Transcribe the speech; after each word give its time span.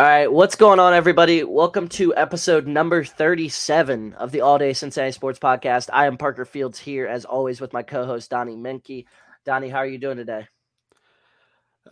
All 0.00 0.06
right, 0.06 0.32
what's 0.32 0.56
going 0.56 0.80
on, 0.80 0.94
everybody? 0.94 1.44
Welcome 1.44 1.86
to 1.88 2.16
episode 2.16 2.66
number 2.66 3.04
37 3.04 4.14
of 4.14 4.32
the 4.32 4.40
All 4.40 4.56
Day 4.56 4.72
Cincinnati 4.72 5.12
Sports 5.12 5.38
Podcast. 5.38 5.90
I 5.92 6.06
am 6.06 6.16
Parker 6.16 6.46
Fields 6.46 6.78
here, 6.78 7.06
as 7.06 7.26
always, 7.26 7.60
with 7.60 7.74
my 7.74 7.82
co 7.82 8.06
host, 8.06 8.30
Donnie 8.30 8.56
Menke. 8.56 9.04
Donnie, 9.44 9.68
how 9.68 9.76
are 9.76 9.86
you 9.86 9.98
doing 9.98 10.16
today? 10.16 10.48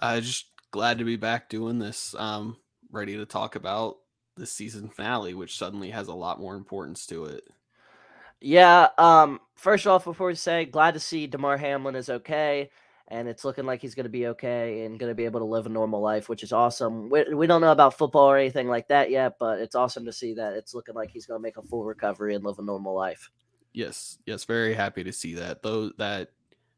I 0.01 0.17
uh, 0.17 0.21
just 0.23 0.47
glad 0.71 1.01
to 1.01 1.05
be 1.05 1.17
back 1.17 1.51
doing 1.51 1.79
this. 1.79 2.15
Um, 2.19 2.57
ready 2.91 3.19
to 3.19 3.27
talk 3.27 3.57
about 3.57 3.97
the 4.39 4.47
season 4.47 4.89
finale, 4.89 5.35
which 5.35 5.59
suddenly 5.59 5.91
has 5.91 6.09
a 6.09 6.15
lot 6.15 6.41
more 6.41 6.57
importance 6.57 7.05
to 7.09 7.27
it. 7.27 7.45
Yeah. 8.41 8.89
Um. 8.97 9.39
First 9.55 9.87
off, 9.87 10.07
before 10.07 10.29
we 10.29 10.35
say, 10.35 10.65
glad 10.65 10.95
to 10.95 11.01
see 11.01 11.27
Damar 11.27 11.59
Hamlin 11.59 11.95
is 11.95 12.09
okay, 12.09 12.71
and 13.09 13.27
it's 13.27 13.45
looking 13.45 13.65
like 13.65 13.81
he's 13.81 13.95
going 13.95 14.05
to 14.05 14.11
be 14.11 14.29
okay 14.29 14.85
and 14.85 14.99
going 14.99 15.11
to 15.11 15.15
be 15.15 15.25
able 15.25 15.41
to 15.41 15.47
live 15.47 15.67
a 15.67 15.71
normal 15.71 16.01
life, 16.01 16.29
which 16.29 16.43
is 16.43 16.53
awesome. 16.53 17.09
We, 17.09 17.25
we 17.35 17.47
don't 17.47 17.63
know 17.63 17.73
about 17.73 17.97
football 17.97 18.31
or 18.31 18.37
anything 18.37 18.69
like 18.69 18.89
that 18.89 19.11
yet, 19.11 19.37
but 19.41 19.59
it's 19.61 19.75
awesome 19.75 20.05
to 20.05 20.13
see 20.13 20.35
that 20.35 20.53
it's 20.53 20.75
looking 20.75 20.95
like 20.95 21.11
he's 21.11 21.27
going 21.27 21.39
to 21.39 21.43
make 21.43 21.57
a 21.57 21.63
full 21.63 21.85
recovery 21.85 22.35
and 22.35 22.45
live 22.45 22.59
a 22.59 22.63
normal 22.63 22.95
life. 22.95 23.31
Yes. 23.73 24.19
Yes. 24.27 24.45
Very 24.45 24.75
happy 24.75 25.05
to 25.05 25.13
see 25.13 25.35
that. 25.35 25.63
Though 25.63 25.91
that 25.99 26.31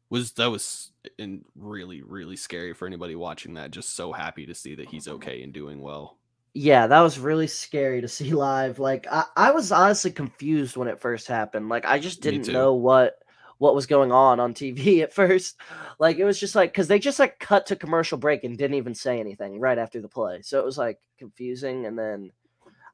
was 0.09 0.33
that 0.33 0.51
was 0.51 0.91
in 1.17 1.43
really 1.55 2.01
really 2.01 2.35
scary 2.35 2.73
for 2.73 2.85
anybody 2.85 3.15
watching 3.15 3.55
that. 3.55 3.71
Just 3.71 3.95
so 3.95 4.11
happy 4.11 4.45
to 4.45 4.55
see 4.55 4.75
that 4.75 4.89
he's 4.89 5.05
mm-hmm. 5.05 5.15
okay 5.15 5.41
and 5.43 5.53
doing 5.53 5.81
well. 5.81 6.17
Yeah, 6.53 6.87
that 6.87 6.99
was 6.99 7.17
really 7.17 7.47
scary 7.47 8.01
to 8.01 8.07
see 8.09 8.31
live. 8.33 8.77
Like 8.77 9.07
I, 9.09 9.25
I 9.35 9.51
was 9.51 9.71
honestly 9.71 10.11
confused 10.11 10.77
when 10.77 10.87
it 10.87 10.99
first 10.99 11.27
happened. 11.27 11.69
Like 11.69 11.85
I 11.85 11.97
just 11.97 12.21
didn't 12.21 12.47
know 12.47 12.73
what 12.73 13.19
what 13.61 13.75
was 13.75 13.85
going 13.85 14.11
on 14.11 14.39
on 14.39 14.55
TV 14.55 15.01
at 15.03 15.13
first. 15.13 15.55
Like 15.99 16.17
it 16.17 16.25
was 16.25 16.39
just 16.39 16.55
like 16.55 16.73
cuz 16.73 16.87
they 16.87 16.97
just 16.97 17.19
like 17.19 17.37
cut 17.37 17.67
to 17.67 17.75
commercial 17.75 18.17
break 18.17 18.43
and 18.43 18.57
didn't 18.57 18.75
even 18.75 18.95
say 18.95 19.19
anything 19.19 19.59
right 19.59 19.77
after 19.77 20.01
the 20.01 20.07
play. 20.07 20.41
So 20.41 20.57
it 20.57 20.65
was 20.65 20.79
like 20.79 20.99
confusing 21.19 21.85
and 21.85 21.97
then 21.97 22.31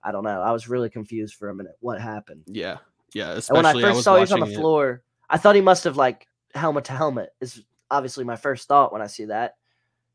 I 0.03 0.11
don't 0.11 0.25
know. 0.25 0.41
I 0.41 0.51
was 0.51 0.67
really 0.67 0.89
confused 0.89 1.35
for 1.35 1.47
a 1.47 1.55
minute 1.55 1.77
what 1.79 2.01
happened. 2.01 2.43
Yeah. 2.47 2.79
Yeah. 3.13 3.31
And 3.31 3.43
when 3.49 3.65
I 3.65 3.71
first 3.71 3.95
was 3.95 4.03
saw 4.03 4.15
he 4.15 4.21
was 4.21 4.33
on 4.33 4.41
the 4.41 4.47
it- 4.47 4.55
floor, 4.55 5.03
I 5.29 5.37
thought 5.37 5.55
he 5.55 5.61
must 5.61 5.85
have 5.85 5.95
like 5.95 6.27
helmet 6.53 6.83
to 6.85 6.91
helmet 6.91 7.33
is 7.39 7.63
obviously 7.89 8.25
my 8.25 8.35
first 8.35 8.67
thought 8.67 8.91
when 8.91 9.01
I 9.01 9.07
see 9.07 9.23
that. 9.25 9.55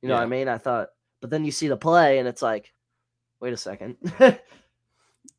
You 0.02 0.10
know 0.10 0.16
what 0.16 0.22
I 0.22 0.26
mean? 0.26 0.48
I 0.48 0.58
thought 0.58 0.90
but 1.22 1.30
then 1.30 1.46
you 1.46 1.50
see 1.50 1.68
the 1.68 1.78
play 1.78 2.18
and 2.18 2.28
it's 2.28 2.42
like 2.42 2.74
wait 3.40 3.54
a 3.54 3.56
second. 3.56 3.96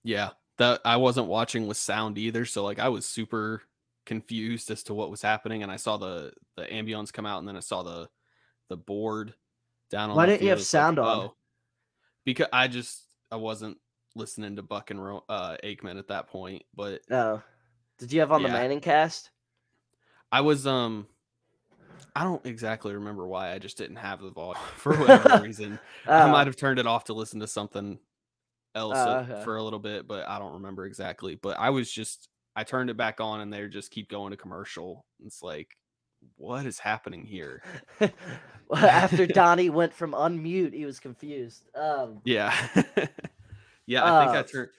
Yeah, 0.04 0.32
that 0.58 0.82
I 0.84 0.98
wasn't 0.98 1.28
watching 1.28 1.66
with 1.68 1.78
sound 1.78 2.18
either, 2.18 2.46
so 2.46 2.64
like 2.64 2.80
I 2.80 2.90
was 2.90 3.06
super 3.06 3.62
confused 4.06 4.70
as 4.72 4.84
to 4.84 4.94
what 4.94 5.10
was 5.12 5.22
happening, 5.22 5.64
and 5.64 5.72
I 5.72 5.76
saw 5.78 5.98
the 5.98 6.34
the 6.56 6.72
ambulance 6.72 7.12
come 7.12 7.26
out, 7.26 7.40
and 7.40 7.48
then 7.48 7.58
I 7.58 7.62
saw 7.62 7.84
the 7.84 8.10
the 8.70 8.78
board 8.78 9.34
down 9.90 10.10
on. 10.10 10.16
Why 10.16 10.26
didn't 10.26 10.42
you 10.44 10.50
have. 10.50 10.60
It's 10.60 10.74
like, 10.74 10.82
sound 10.82 11.00
on? 11.00 11.18
oh. 11.18 11.36
Because 12.26 12.48
I 12.54 12.68
just 12.68 13.04
I 13.32 13.36
wasn't 13.36 13.78
listening 14.16 14.56
to 14.58 14.62
Buck 14.62 14.92
and 14.92 15.04
Ro- 15.04 15.26
uh, 15.28 15.58
Aikman 15.64 15.98
at 16.00 16.08
that 16.10 16.28
point, 16.28 16.64
but 16.76 17.02
Oh. 17.12 17.42
Did 18.00 18.12
you 18.12 18.20
have 18.22 18.32
on 18.32 18.44
the 18.44 18.50
Manning 18.50 18.80
cast? 18.82 19.30
I 20.32 20.42
was 20.42 20.66
um. 20.68 21.08
I 22.16 22.24
don't 22.24 22.46
exactly 22.46 22.94
remember 22.94 23.26
why. 23.28 23.52
I 23.54 23.60
just 23.60 23.78
didn't 23.78 23.96
have 23.96 24.22
the 24.22 24.30
volume 24.30 24.62
for 24.78 24.96
whatever 24.96 25.42
reason. 25.42 25.80
I 26.08 26.24
Oh, 26.24 26.32
might 26.32 26.46
have 26.48 26.56
turned 26.56 26.78
it 26.80 26.86
off 26.86 27.06
to 27.06 27.14
listen 27.14 27.40
to 27.40 27.48
something 27.48 27.98
else 28.76 28.98
Oh, 28.98 29.10
uh, 29.12 29.26
okay. 29.30 29.44
for 29.44 29.56
a 29.58 29.64
little 29.64 29.80
bit, 29.80 30.08
but 30.08 30.28
I 30.28 30.38
don't 30.40 30.54
remember 30.54 30.86
exactly. 30.86 31.36
But 31.36 31.60
I 31.60 31.70
was 31.72 31.92
just 31.92 32.28
I 32.56 32.64
turned 32.64 32.90
it 32.90 32.98
back 32.98 33.20
on 33.20 33.42
and 33.42 33.52
they 33.52 33.68
just 33.68 33.92
keep 33.92 34.10
going 34.10 34.32
to 34.32 34.38
commercial. 34.38 35.06
It's 35.26 35.42
like, 35.42 35.76
what 36.38 36.66
is 36.66 36.80
happening 36.80 37.26
here? 37.26 37.64
After 38.76 39.26
Donnie 39.28 39.70
went 39.70 39.94
from 39.94 40.14
unmute, 40.14 40.74
he 40.74 40.86
was 40.86 41.00
confused. 41.00 41.64
Um, 41.76 42.22
Yeah. 42.24 42.54
yeah, 43.86 44.04
I 44.06 44.26
think 44.26 44.36
I 44.36 44.40
Uh, 44.40 44.44
turned 44.44 44.70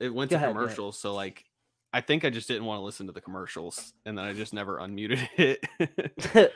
it 0.00 0.12
went 0.12 0.30
to 0.30 0.36
ahead, 0.36 0.48
commercials, 0.50 0.98
so 0.98 1.14
like 1.14 1.44
I 1.92 2.00
think 2.00 2.24
I 2.24 2.30
just 2.30 2.48
didn't 2.48 2.64
want 2.64 2.80
to 2.80 2.84
listen 2.84 3.06
to 3.06 3.12
the 3.12 3.20
commercials 3.20 3.92
and 4.04 4.16
then 4.18 4.24
I 4.24 4.32
just 4.32 4.52
never 4.52 4.78
unmuted 4.78 5.28
it. 5.38 6.52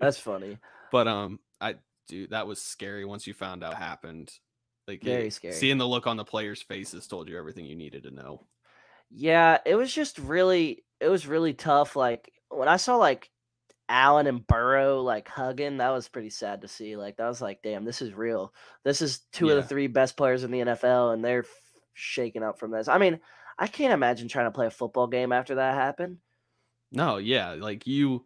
that's 0.00 0.18
funny. 0.18 0.58
but 0.90 1.06
um 1.08 1.38
I 1.60 1.76
dude, 2.08 2.30
that 2.30 2.46
was 2.46 2.60
scary 2.60 3.04
once 3.04 3.26
you 3.26 3.34
found 3.34 3.62
out 3.64 3.74
happened. 3.74 4.30
Like 4.86 5.02
Very 5.02 5.28
it- 5.28 5.32
scary. 5.32 5.54
Seeing 5.54 5.78
the 5.78 5.86
look 5.88 6.06
on 6.06 6.16
the 6.16 6.24
players' 6.24 6.62
faces 6.62 7.06
told 7.06 7.28
you 7.28 7.38
everything 7.38 7.64
you 7.64 7.74
needed 7.76 8.02
to 8.04 8.10
know. 8.10 8.46
Yeah, 9.16 9.58
it 9.64 9.76
was 9.76 9.94
just 9.94 10.18
really, 10.18 10.84
it 11.00 11.08
was 11.08 11.26
really 11.26 11.54
tough. 11.54 11.94
Like 11.94 12.32
when 12.48 12.68
I 12.68 12.76
saw 12.76 12.96
like 12.96 13.30
Allen 13.88 14.26
and 14.26 14.44
Burrow 14.46 15.02
like 15.02 15.28
hugging, 15.28 15.76
that 15.76 15.90
was 15.90 16.08
pretty 16.08 16.30
sad 16.30 16.62
to 16.62 16.68
see. 16.68 16.96
Like 16.96 17.16
that 17.16 17.28
was 17.28 17.40
like, 17.40 17.62
damn, 17.62 17.84
this 17.84 18.02
is 18.02 18.12
real. 18.12 18.52
This 18.82 19.00
is 19.00 19.20
two 19.32 19.50
of 19.50 19.56
the 19.56 19.62
three 19.62 19.86
best 19.86 20.16
players 20.16 20.42
in 20.42 20.50
the 20.50 20.60
NFL, 20.60 21.14
and 21.14 21.24
they're 21.24 21.44
f- 21.44 21.48
shaking 21.92 22.42
up 22.42 22.58
from 22.58 22.72
this. 22.72 22.88
I 22.88 22.98
mean, 22.98 23.20
I 23.56 23.68
can't 23.68 23.92
imagine 23.92 24.26
trying 24.26 24.46
to 24.46 24.50
play 24.50 24.66
a 24.66 24.70
football 24.70 25.06
game 25.06 25.32
after 25.32 25.56
that 25.56 25.74
happened. 25.74 26.18
No, 26.90 27.18
yeah, 27.18 27.52
like 27.52 27.86
you, 27.86 28.24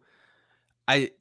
I, 0.87 1.11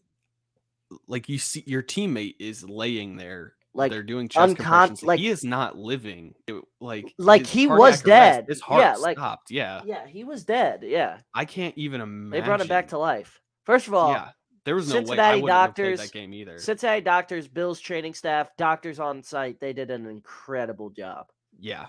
like 1.07 1.29
you 1.29 1.39
see 1.39 1.65
your 1.67 1.83
teammate 1.83 2.37
is 2.39 2.65
laying 2.65 3.17
there, 3.17 3.55
Like, 3.75 3.93
they're 3.93 4.03
doing 4.03 4.29
chest 4.29 4.55
uncon- 4.55 4.57
compressions. 4.57 5.03
like- 5.05 5.21
he 5.21 5.29
is 5.29 5.45
not 5.45 5.77
living. 5.77 6.35
It- 6.47 6.65
like, 6.81 7.15
Like, 7.19 7.47
he 7.47 7.67
was 7.67 7.79
arrest, 7.95 8.05
dead. 8.05 8.47
His 8.49 8.61
heart 8.61 8.81
Yeah, 8.81 8.95
like- 8.97 9.19
stopped. 9.19 9.51
Yeah, 9.51 9.83
Yeah, 9.85 10.07
he 10.07 10.25
was 10.25 10.45
dead. 10.45 10.83
Yeah, 10.83 11.21
I 11.35 11.45
can't 11.45 11.77
even 11.79 12.01
imagine. 12.01 12.31
they 12.31 12.41
brought 12.41 12.61
him 12.61 12.67
back 12.69 12.89
to 12.89 12.99
life. 12.99 13.41
First 13.67 13.87
of 13.87 13.95
all, 13.95 14.13
yeah, 14.13 14.31
there 14.65 14.75
was 14.75 14.89
no 14.89 14.95
way 14.95 14.99
I 15.01 15.03
Cincinnati 15.05 15.31
have 15.31 15.41
played 15.41 15.49
doctors- 15.49 16.01
that 16.01 16.13
game 16.13 16.33
either. 16.35 16.59
Cincinnati 16.59 17.03
doctors, 17.03 17.47
Bills 17.47 17.79
training 17.79 18.15
staff, 18.15 18.51
doctors 18.57 18.99
on 18.99 19.23
site, 19.23 19.61
they 19.61 19.73
did 19.73 19.91
an 19.91 20.07
incredible 20.07 20.91
job. 20.91 21.27
yeah, 21.59 21.87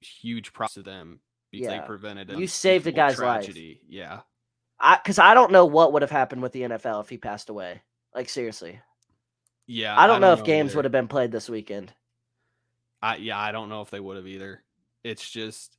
huge 0.00 0.52
props 0.52 0.74
to 0.74 0.82
them 0.82 1.20
because 1.50 1.66
Yeah. 1.72 1.80
they 1.80 1.86
prevented. 1.86 2.30
You 2.32 2.46
saved 2.46 2.86
a 2.86 2.92
guy's 2.92 3.18
life. 3.18 3.44
tragedy. 3.44 3.80
Yeah, 3.88 4.20
I 4.78 4.96
because 4.96 5.18
I 5.18 5.32
don't 5.34 5.50
know 5.52 5.64
what 5.66 5.92
would 5.94 6.02
have 6.02 6.10
happened 6.10 6.42
with 6.42 6.52
the 6.52 6.62
NFL 6.64 7.00
if 7.00 7.08
he 7.08 7.16
passed 7.16 7.48
away. 7.48 7.82
Like 8.14 8.28
seriously, 8.28 8.80
yeah. 9.66 9.98
I 9.98 10.06
don't 10.06 10.20
know 10.20 10.32
if 10.32 10.44
games 10.44 10.70
either. 10.70 10.78
would 10.78 10.84
have 10.84 10.92
been 10.92 11.08
played 11.08 11.32
this 11.32 11.48
weekend. 11.48 11.92
I 13.02 13.16
yeah, 13.16 13.38
I 13.38 13.52
don't 13.52 13.68
know 13.68 13.82
if 13.82 13.90
they 13.90 14.00
would 14.00 14.16
have 14.16 14.26
either. 14.26 14.62
It's 15.02 15.28
just 15.28 15.76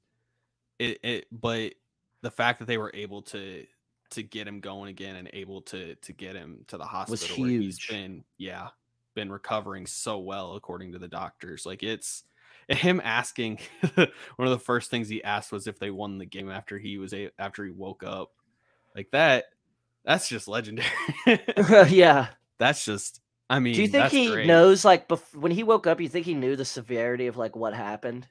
it 0.79 0.99
it 1.03 1.25
but 1.31 1.73
the 2.21 2.31
fact 2.31 2.59
that 2.59 2.65
they 2.65 2.77
were 2.77 2.91
able 2.93 3.21
to 3.23 3.65
to 4.11 4.23
get 4.23 4.47
him 4.47 4.59
going 4.59 4.89
again 4.89 5.15
and 5.15 5.29
able 5.33 5.61
to 5.61 5.95
to 5.95 6.13
get 6.13 6.35
him 6.35 6.63
to 6.67 6.77
the 6.77 6.85
hospital 6.85 7.35
he's 7.35 7.77
huge. 7.77 7.87
been 7.89 8.23
yeah, 8.37 8.69
been 9.15 9.31
recovering 9.31 9.85
so 9.87 10.19
well 10.19 10.55
according 10.55 10.91
to 10.91 10.99
the 10.99 11.07
doctors. 11.07 11.65
Like 11.65 11.83
it's 11.83 12.23
him 12.69 13.01
asking 13.03 13.59
one 13.95 14.07
of 14.39 14.49
the 14.49 14.59
first 14.59 14.89
things 14.89 15.09
he 15.09 15.23
asked 15.23 15.51
was 15.51 15.67
if 15.67 15.79
they 15.79 15.91
won 15.91 16.17
the 16.17 16.25
game 16.25 16.49
after 16.49 16.77
he 16.77 16.97
was 16.97 17.13
a 17.13 17.31
after 17.39 17.65
he 17.65 17.71
woke 17.71 18.03
up. 18.03 18.31
Like 18.95 19.11
that 19.11 19.45
that's 20.03 20.29
just 20.29 20.47
legendary. 20.47 20.87
yeah. 21.89 22.27
that's 22.59 22.85
just 22.85 23.21
I 23.49 23.59
mean 23.59 23.75
Do 23.75 23.81
you 23.81 23.87
think 23.87 24.09
he 24.09 24.31
great. 24.31 24.47
knows 24.47 24.83
like 24.83 25.07
bef- 25.07 25.35
when 25.35 25.51
he 25.51 25.63
woke 25.63 25.85
up? 25.87 26.01
You 26.01 26.09
think 26.09 26.25
he 26.25 26.33
knew 26.33 26.55
the 26.55 26.65
severity 26.65 27.27
of 27.27 27.37
like 27.37 27.55
what 27.55 27.73
happened? 27.73 28.27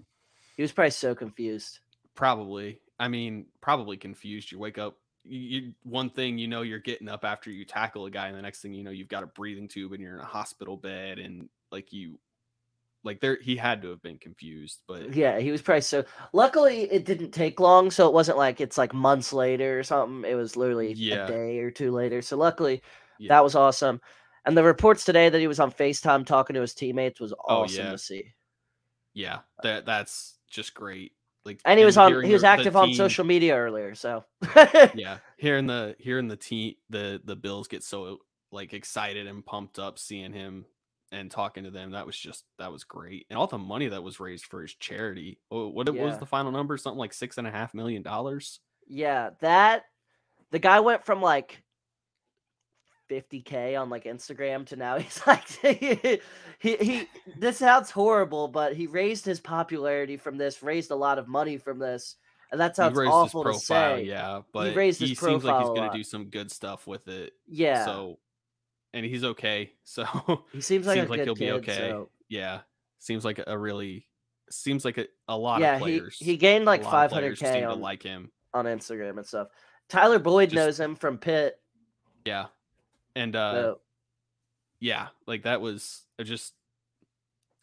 He 0.57 0.63
was 0.63 0.73
probably 0.73 0.91
so 0.91 1.15
confused. 1.15 1.81
Probably. 2.15 2.81
I 2.99 3.09
mean, 3.09 3.47
probably 3.61 3.97
confused. 3.97 4.53
You 4.53 4.59
wake 4.59 4.79
up. 4.79 4.97
You, 5.25 5.39
you 5.41 5.73
one 5.83 6.11
thing 6.11 6.39
you 6.39 6.49
know 6.49 6.63
you're 6.63 6.79
getting 6.79 7.09
up 7.09 7.25
after 7.25 7.51
you 7.51 7.65
tackle 7.65 8.07
a 8.07 8.11
guy, 8.11 8.29
and 8.29 8.37
the 8.37 8.43
next 8.43 8.61
thing 8.61 8.73
you 8.75 8.85
know 8.85 8.91
you've 8.91 9.09
got 9.09 9.23
a 9.23 9.27
breathing 9.27 9.69
tube 9.69 9.93
and 9.93 10.03
you're 10.03 10.15
in 10.15 10.21
a 10.21 10.25
hospital 10.25 10.77
bed, 10.77 11.19
and 11.19 11.49
like 11.73 11.93
you, 11.93 12.19
like 13.05 13.21
there 13.21 13.39
he 13.41 13.57
had 13.57 13.83
to 13.83 13.91
have 13.91 14.03
been 14.03 14.19
confused. 14.19 14.81
But 14.87 15.15
Yeah, 15.15 15.39
he 15.39 15.51
was 15.51 15.63
probably 15.63 15.81
so. 15.81 16.05
Luckily, 16.33 16.83
it 16.93 17.05
didn't 17.05 17.31
take 17.33 17.59
long, 17.59 17.91
so 17.91 18.07
it 18.07 18.13
wasn't 18.15 18.39
like 18.39 18.61
it's 18.61 18.79
like 18.79 18.93
months 18.95 19.33
later 19.33 19.79
or 19.79 19.83
something. 19.83 20.31
It 20.31 20.35
was 20.35 20.57
literally 20.57 20.93
Yeah. 20.93 21.25
a 21.25 21.29
day 21.29 21.59
or 21.61 21.71
two 21.71 21.91
later. 21.91 22.21
So 22.23 22.37
luckily, 22.37 22.83
yeah, 23.19 23.29
that 23.29 23.43
was 23.45 23.55
awesome. 23.55 24.01
And 24.47 24.57
the 24.57 24.63
reports 24.65 25.05
today 25.05 25.29
that 25.29 25.39
he 25.41 25.47
was 25.47 25.61
on 25.61 25.73
Facetime 25.73 26.27
talking 26.27 26.55
to 26.55 26.61
his 26.61 26.75
teammates 26.75 27.19
was 27.21 27.33
Oh, 27.33 27.63
awesome 27.63 27.85
yeah. 27.87 27.91
to 27.93 27.99
see. 27.99 28.25
yeah, 29.15 29.39
that 29.63 29.87
that's 29.87 30.39
just 30.49 30.75
great. 30.75 31.13
Like 31.45 31.61
And 31.65 31.79
he 31.79 31.85
was 31.85 31.97
on 31.97 32.11
he 32.25 32.33
was 32.33 32.43
the- 32.43 32.47
the 32.47 32.53
active 32.53 32.77
on 32.77 32.89
team- 32.89 32.97
social 32.97 33.25
media 33.25 33.57
earlier. 33.57 33.95
So 33.95 34.25
Yeah, 34.95 35.19
hearing 35.37 35.67
the 35.67 35.95
hearing 35.99 36.29
the 36.29 36.37
team 36.37 36.75
the 36.91 37.21
the 37.25 37.37
Bills 37.37 37.69
get 37.69 37.83
so 37.83 38.19
like 38.51 38.73
excited 38.73 39.27
and 39.27 39.45
pumped 39.45 39.79
up 39.79 39.99
seeing 39.99 40.33
him 40.33 40.65
and 41.13 41.31
talking 41.31 41.65
to 41.65 41.71
them 41.71 41.91
that 41.93 42.07
was 42.07 42.17
just 42.17 42.45
that 42.59 42.71
was 42.73 42.83
great 42.85 43.27
and 43.31 43.39
all 43.39 43.47
the 43.47 43.59
money 43.59 43.89
that 43.89 44.03
was 44.03 44.21
raised 44.21 44.47
for 44.47 44.63
his 44.63 44.75
charity 44.75 45.39
oh, 45.51 45.69
what, 45.69 45.87
what 45.89 45.95
Yeah. 45.95 46.05
was 46.05 46.19
the 46.19 46.27
final 46.27 46.51
number 46.53 46.77
something 46.77 46.99
like 46.99 47.13
six 47.13 47.37
and 47.39 47.47
a 47.47 47.51
half 47.51 47.75
million 47.75 48.03
dollars 48.03 48.61
yeah, 48.87 49.31
that 49.41 49.85
the 50.51 50.59
guy 50.59 50.81
went 50.81 51.03
from 51.05 51.21
like 51.23 51.63
50k 53.23 53.81
on 53.81 53.91
like 53.91 54.05
Instagram 54.05 54.67
to 54.67 54.77
now 54.77 54.99
he's 54.99 55.21
like 55.27 55.47
he, 55.49 56.19
he 56.61 57.09
this 57.39 57.59
sounds 57.59 57.91
horrible, 57.91 58.49
but 58.49 58.75
he 58.75 58.87
raised 58.87 59.25
his 59.25 59.41
popularity 59.41 60.17
from 60.17 60.37
this, 60.39 60.63
raised 60.63 60.91
a 60.91 60.97
lot 60.97 61.19
of 61.19 61.29
money 61.29 61.57
from 61.59 61.79
this, 61.79 62.17
and 62.51 62.61
that 62.61 62.73
he 62.73 62.77
sounds 62.77 62.99
awful 62.99 63.45
his 63.45 63.61
to 63.61 63.67
say. 63.67 64.05
yeah 64.05 64.41
but 64.53 64.75
raised 64.75 65.01
he 65.01 65.09
his 65.09 65.19
seems 65.19 65.45
like 65.45 65.61
he's 65.65 65.75
gonna 65.75 65.93
do 65.93 66.03
some 66.05 66.27
good 66.27 66.51
stuff 66.51 66.87
with 66.87 67.09
it 67.09 67.33
Yeah, 67.49 67.85
so 67.85 68.19
and 68.93 69.05
he's 69.05 69.25
okay 69.25 69.73
so 69.85 70.05
he 70.53 70.61
seems 70.61 70.87
like 70.87 70.99
seems 70.99 71.11
like 71.11 71.21
he'll 71.23 71.35
kid. 71.35 71.41
be 71.47 71.51
okay 71.53 71.89
So 71.91 72.11
yeah 72.29 72.61
Seems 73.01 73.25
like 73.25 73.39
a 73.47 73.59
really 73.59 74.07
seems 74.51 74.83
like 74.85 74.97
a, 74.99 75.07
a 75.29 75.37
lot 75.37 75.61
yeah, 75.61 75.75
of 75.75 75.83
players. 75.83 76.17
he 76.19 76.25
he 76.25 76.37
gained 76.39 76.65
like 76.65 76.83
a 76.83 76.85
lot 76.85 77.07
of 77.07 77.13
500k 77.13 77.15
players 77.19 77.39
seem 77.41 77.53
to 77.63 77.71
on, 77.71 77.81
like 77.81 78.03
him. 78.03 78.31
on 78.55 78.65
Instagram 78.67 79.19
and 79.19 79.27
stuff. 79.27 79.49
Tyler 79.91 80.19
Boyd 80.19 80.49
Just- 80.51 80.55
knows 80.57 80.81
him 80.81 80.95
from 80.97 81.19
Pitt. 81.19 81.59
Yeah. 82.25 82.47
And 83.17 83.35
uh 83.37 83.53
So 83.53 83.81
yeah, 84.81 85.09
like 85.27 85.43
that 85.45 85.61
was 85.61 86.03
just 86.23 86.55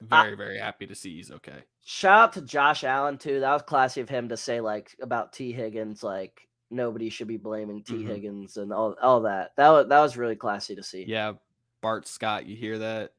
I- 0.10 0.24
very, 0.24 0.36
very 0.36 0.58
happy 0.58 0.88
to 0.88 0.96
see 0.96 1.16
he's 1.16 1.32
okay. 1.32 1.64
shout 1.84 2.20
out 2.24 2.34
to 2.34 2.42
Josh 2.42 2.84
Allen 2.84 3.18
too. 3.18 3.40
That 3.40 3.54
was 3.54 3.62
classy 3.64 4.02
of 4.02 4.10
him 4.10 4.30
to 4.30 4.38
say 4.38 4.60
like 4.62 4.96
about 5.02 5.34
Tee 5.34 5.52
Higgins, 5.52 6.04
like 6.04 6.48
nobody 6.70 7.10
should 7.10 7.28
be 7.28 7.38
blaming 7.38 7.84
T 7.84 7.96
Mhm. 7.96 8.08
Higgins 8.08 8.58
and 8.58 8.72
all 8.74 8.96
all 9.02 9.22
that. 9.22 9.56
That 9.58 9.70
was 9.70 9.88
that 9.90 10.00
was 10.00 10.18
really 10.18 10.36
classy 10.36 10.76
to 10.76 10.84
see. 10.84 11.04
Yeah, 11.08 11.34
Bart 11.82 12.08
Scott, 12.08 12.46
you 12.46 12.56
hear 12.56 12.80
that? 12.80 13.14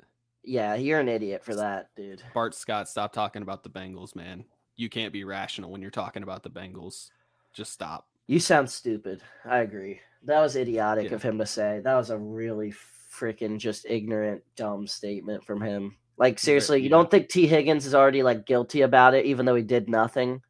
Yeah, 0.44 0.74
you're 0.74 0.98
an 0.98 1.08
idiot 1.08 1.44
for 1.44 1.54
that, 1.54 1.90
dude. 1.94 2.22
Bart 2.34 2.54
Scott, 2.54 2.88
stop 2.88 3.12
talking 3.12 3.42
about 3.42 3.62
the 3.62 3.70
Bengals, 3.70 4.16
man. 4.16 4.44
You 4.74 4.88
can't 4.88 5.12
be 5.12 5.22
rational 5.22 5.70
when 5.70 5.80
you're 5.82 5.90
talking 5.92 6.24
about 6.24 6.42
the 6.42 6.50
Bengals. 6.50 7.10
Just 7.52 7.72
stop. 7.72 8.08
You 8.26 8.40
sound 8.40 8.68
stupid. 8.68 9.22
I 9.44 9.58
agree. 9.58 10.00
That 10.24 10.40
was 10.40 10.56
idiotic 10.56 11.10
Yeah. 11.10 11.16
of 11.16 11.22
him 11.22 11.38
to 11.38 11.46
say. 11.46 11.80
That 11.82 11.94
was 11.94 12.10
a 12.10 12.18
really 12.18 12.72
freaking 13.12 13.58
just 13.58 13.86
ignorant, 13.88 14.42
dumb 14.56 14.86
statement 14.86 15.44
from 15.44 15.60
him. 15.60 15.96
Like 16.16 16.38
seriously, 16.38 16.78
you 16.78 16.84
yeah. 16.84 16.90
don't 16.90 17.10
think 17.10 17.28
Tee 17.28 17.46
Higgins 17.46 17.86
is 17.86 17.94
already 17.94 18.22
like 18.22 18.46
guilty 18.46 18.82
about 18.82 19.14
it, 19.14 19.24
even 19.26 19.46
though 19.46 19.54
he 19.54 19.62
did 19.62 19.88
nothing? 19.88 20.42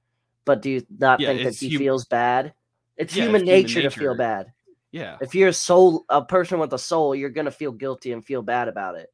But 0.45 0.61
do 0.61 0.71
you 0.71 0.87
not 0.99 1.21
Yeah, 1.21 1.29
think 1.29 1.45
that 1.45 1.55
he 1.57 1.71
hum- 1.71 1.79
feels 1.79 2.05
bad? 2.05 2.53
It's 2.97 3.15
human 3.15 3.43
it's 3.43 3.45
human 3.45 3.63
nature 3.63 3.83
to 3.83 3.91
feel 3.91 4.15
bad. 4.15 4.53
Yeah. 4.91 5.17
If 5.23 5.35
you're 5.35 5.49
a 5.49 5.53
soul, 5.53 6.05
a 6.09 6.23
person 6.23 6.59
with 6.59 6.73
a 6.75 6.79
soul, 6.79 7.15
you're 7.15 7.31
gonna 7.31 7.51
feel 7.51 7.73
guilty 7.73 8.13
and 8.13 8.25
feel 8.25 8.43
bad 8.43 8.69
about 8.69 8.97
it. 8.97 9.09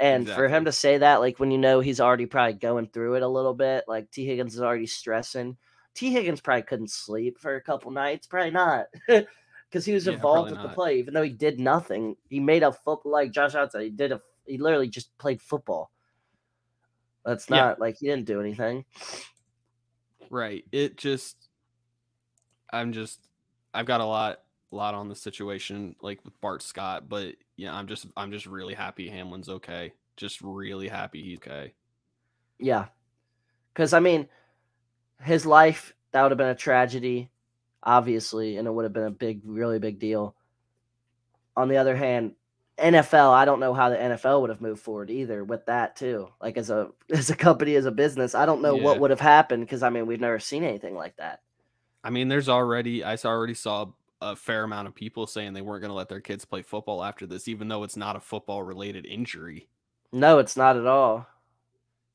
And 0.00 0.28
for 0.28 0.48
him 0.48 0.64
to 0.66 0.72
say 0.72 0.98
that, 0.98 1.16
like 1.20 1.40
when 1.40 1.50
you 1.50 1.58
know 1.58 1.80
he's 1.80 2.00
already 2.00 2.26
probably 2.26 2.52
going 2.52 2.88
through 2.88 3.14
it 3.14 3.22
a 3.22 3.28
little 3.28 3.54
bit, 3.54 3.84
like 3.88 4.10
Tee 4.10 4.26
Higgins 4.26 4.54
is 4.54 4.60
already 4.60 4.86
stressing. 4.86 5.56
Tee 5.94 6.10
Higgins 6.12 6.40
probably 6.40 6.62
couldn't 6.62 6.90
sleep 6.90 7.38
for 7.40 7.56
a 7.56 7.60
couple 7.60 7.90
nights, 7.90 8.26
probably 8.28 8.52
not, 8.52 8.86
because 9.68 9.84
he 9.84 9.92
was 9.92 10.06
Yeah, 10.06 10.14
involved 10.14 10.50
with 10.50 10.62
the 10.62 10.68
play, 10.68 10.98
even 10.98 11.14
though 11.14 11.22
he 11.22 11.30
did 11.32 11.60
nothing. 11.60 12.16
He 12.28 12.40
made 12.40 12.62
a 12.62 12.72
football, 12.72 13.12
like 13.12 13.32
Josh 13.32 13.54
Allen 13.54 13.70
he 13.80 13.90
did 13.90 14.12
a, 14.12 14.20
he 14.46 14.58
literally 14.58 14.88
just 14.88 15.16
played 15.18 15.40
football. 15.42 15.90
That's 17.24 17.48
Yeah. 17.48 17.66
not 17.68 17.80
like 17.80 17.96
he 17.98 18.06
didn't 18.06 18.26
do 18.26 18.40
anything. 18.40 18.84
Right. 20.30 20.64
It 20.72 20.96
just 20.96 21.48
I'm 22.72 22.92
just 22.92 23.28
I've 23.74 23.86
got 23.86 24.00
a 24.00 24.04
lot 24.04 24.40
a 24.72 24.76
lot 24.76 24.94
on 24.94 25.08
the 25.08 25.14
situation 25.16 25.96
like 26.02 26.24
with 26.24 26.38
Bart 26.40 26.62
Scott, 26.62 27.08
but 27.08 27.36
yeah, 27.56 27.74
I'm 27.74 27.86
just 27.86 28.06
I'm 28.16 28.32
just 28.32 28.46
really 28.46 28.74
happy 28.74 29.08
Hamlin's 29.08 29.48
okay. 29.48 29.94
Just 30.16 30.40
really 30.42 30.88
happy 30.88 31.22
he's 31.22 31.38
okay. 31.38 31.74
Yeah. 32.58 32.86
Because, 33.72 33.92
I 33.92 34.00
mean, 34.00 34.28
his 35.22 35.46
life, 35.46 35.94
that 36.12 36.22
would 36.22 36.32
have 36.32 36.38
been 36.38 36.48
a 36.48 36.54
tragedy, 36.54 37.30
obviously, 37.88 38.58
and 38.58 38.68
it 38.68 38.70
would 38.70 38.84
have 38.84 38.92
been 38.92 39.04
a 39.04 39.10
big, 39.10 39.40
really 39.46 39.78
big 39.78 39.98
deal. 39.98 40.34
On 41.56 41.68
the 41.68 41.78
other 41.78 41.96
hand, 41.96 42.32
NFL, 42.78 43.30
I 43.32 43.46
don't 43.46 43.60
know 43.60 43.72
how 43.72 43.88
the 43.88 43.96
NFL 43.96 44.42
would 44.42 44.50
have 44.50 44.60
moved 44.60 44.82
forward 44.82 45.10
either 45.10 45.42
with 45.42 45.64
that 45.66 45.96
too. 45.96 46.28
Like 46.40 46.58
as 46.58 46.68
a 46.68 46.90
as 47.10 47.30
a 47.30 47.34
company, 47.34 47.74
as 47.76 47.86
a 47.86 47.90
business, 47.90 48.34
I 48.34 48.44
don't 48.44 48.60
know 48.60 48.76
what 48.76 49.00
would 49.00 49.10
have 49.10 49.20
happened 49.20 49.64
because 49.64 49.82
I 49.82 49.88
mean 49.88 50.06
we've 50.06 50.20
never 50.20 50.38
seen 50.38 50.62
anything 50.62 50.94
like 50.94 51.16
that. 51.16 51.40
I 52.04 52.10
mean, 52.10 52.28
there's 52.28 52.48
already 52.48 53.02
I 53.02 53.16
already 53.24 53.54
saw 53.54 53.86
a 54.20 54.36
fair 54.36 54.64
amount 54.64 54.86
of 54.86 54.94
people 54.94 55.26
saying 55.26 55.54
they 55.54 55.62
weren't 55.62 55.80
going 55.80 55.90
to 55.90 55.96
let 55.96 56.08
their 56.08 56.20
kids 56.20 56.44
play 56.44 56.60
football 56.60 57.02
after 57.02 57.26
this, 57.26 57.48
even 57.48 57.68
though 57.68 57.84
it's 57.84 57.96
not 57.96 58.16
a 58.16 58.20
football 58.20 58.62
related 58.62 59.06
injury. 59.06 59.68
No, 60.12 60.38
it's 60.38 60.56
not 60.56 60.76
at 60.76 60.86
all. 60.86 61.26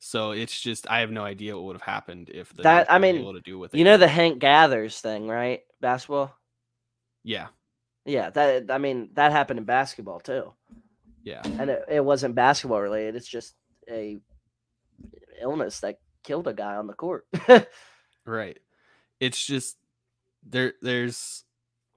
So 0.05 0.31
it's 0.31 0.59
just 0.59 0.85
I 0.91 0.99
have 0.99 1.11
no 1.11 1.23
idea 1.23 1.55
what 1.55 1.63
would 1.63 1.75
have 1.75 1.81
happened 1.81 2.29
if 2.29 2.53
the 2.53 2.63
That- 2.63 2.91
I 2.91 2.99
mean, 2.99 3.15
able 3.15 3.33
to 3.33 3.39
do 3.39 3.57
with 3.57 3.73
it. 3.73 3.77
You 3.77 3.85
know 3.85 3.95
the 3.95 4.07
Hank 4.09 4.39
Gathers 4.39 4.99
thing, 4.99 5.29
right? 5.29 5.61
Basketball. 5.79 6.35
yeah, 7.23 7.47
Yeah, 8.05 8.29
that 8.31 8.69
I 8.69 8.79
mean 8.79 9.11
that 9.13 9.31
happened 9.31 9.59
in 9.59 9.65
basketball 9.65 10.19
too. 10.19 10.53
yeah, 11.23 11.41
and 11.45 11.69
it, 11.69 11.85
it 11.87 12.03
wasn't 12.03 12.35
basketball 12.35 12.81
related. 12.81 13.15
It's 13.15 13.27
just 13.29 13.55
a 13.89 14.19
illness 15.41 15.79
that 15.79 15.99
killed 16.23 16.47
a 16.49 16.53
guy 16.53 16.75
on 16.75 16.87
the 16.87 16.93
court. 16.93 17.25
right. 18.25 18.59
It's 19.21 19.43
just 19.45 19.77
there. 20.45 20.73
There's 20.81 21.45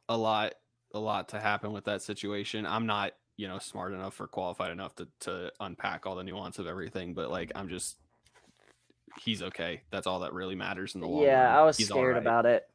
a 0.09 0.17
lot, 0.17 0.55
a 0.95 1.01
lot 1.01 1.31
to 1.31 1.41
happen 1.41 1.73
with 1.73 1.87
that 1.87 2.03
situation. 2.03 2.67
I'm 2.67 2.87
not, 2.87 3.13
you 3.37 3.49
know, 3.49 3.59
smart 3.59 3.93
enough 3.93 4.21
or 4.21 4.27
qualified 4.27 4.71
enough 4.71 4.95
to 4.97 5.09
to 5.21 5.53
unpack 5.61 6.07
all 6.07 6.15
the 6.17 6.25
nuance 6.25 6.59
of 6.59 6.67
everything, 6.67 7.15
but 7.15 7.31
like 7.31 7.53
I'm 7.55 7.69
just. 7.69 7.97
He's 9.23 9.43
okay. 9.43 9.81
That's 9.91 10.07
all 10.07 10.21
that 10.21 10.35
really 10.35 10.55
matters 10.57 10.95
in 10.95 11.01
the 11.01 11.07
long 11.07 11.23
yeah, 11.23 11.47
run. 11.47 11.57
I 11.57 11.63
was 11.65 11.79
He's 11.79 11.89
scared 11.89 12.15
right. 12.15 12.21
about 12.23 12.45
it. 12.45 12.69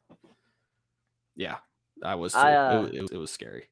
Yeah, 1.36 1.56
I 2.02 2.16
was. 2.16 2.34
I, 2.34 2.52
uh, 2.54 2.82
it, 2.86 2.94
it, 2.94 3.02
was- 3.02 3.10
it 3.12 3.16
was 3.16 3.30
scary. 3.30 3.68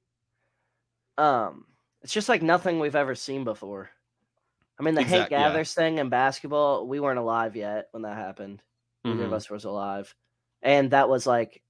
Um, 1.19 1.64
it's 2.02 2.12
just 2.12 2.28
like 2.28 2.42
nothing 2.42 2.78
we've 2.78 2.94
ever 2.96 3.14
seen 3.14 3.44
before. 3.44 3.90
I 4.78 4.82
mean, 4.82 4.94
the 4.94 5.02
Exact- 5.02 5.31
yeah. 5.32 5.48
Gathers 5.48 5.75
thing 5.75 5.98
in 5.98 6.08
basketball, 6.08 6.86
we 6.86 7.00
weren't 7.00 7.19
alive 7.19 7.56
yet 7.56 7.88
when 7.90 8.02
that 8.04 8.16
happened. 8.16 8.62
Neither 9.04 9.25
of 9.25 9.31
Mhm. 9.31 9.34
us 9.34 9.50
was 9.50 9.64
alive, 9.64 10.14
and 10.62 10.90
that 10.93 11.08
was 11.08 11.26
like 11.26 11.62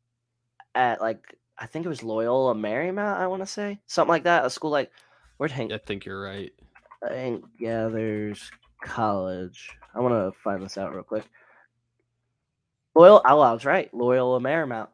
at 0.74 1.00
like 1.00 1.34
I 1.58 1.66
think 1.66 1.86
it 1.86 1.88
was 1.88 2.02
Loyola 2.02 2.54
Marymount. 2.54 3.16
I 3.16 3.26
want 3.28 3.42
to 3.42 3.46
say 3.46 3.80
something 3.86 4.10
like 4.10 4.24
that. 4.24 4.44
A 4.44 4.50
school 4.50 4.70
like 4.70 4.90
where'd 5.40 5.50
Hank 5.50 5.72
I 5.72 5.78
think 5.78 6.04
you're 6.04 6.20
right. 6.20 6.52
Hank 7.08 7.42
Gathers 7.58 8.50
College. 8.84 9.70
I 9.94 10.00
want 10.00 10.12
to 10.12 10.38
find 10.44 10.62
this 10.62 10.76
out 10.76 10.92
real 10.92 11.02
quick. 11.02 11.24
Loyal. 12.94 13.22
Oh, 13.24 13.40
I 13.40 13.52
was 13.54 13.64
right. 13.64 13.92
Loyola 13.94 14.38
Marymount. 14.38 14.88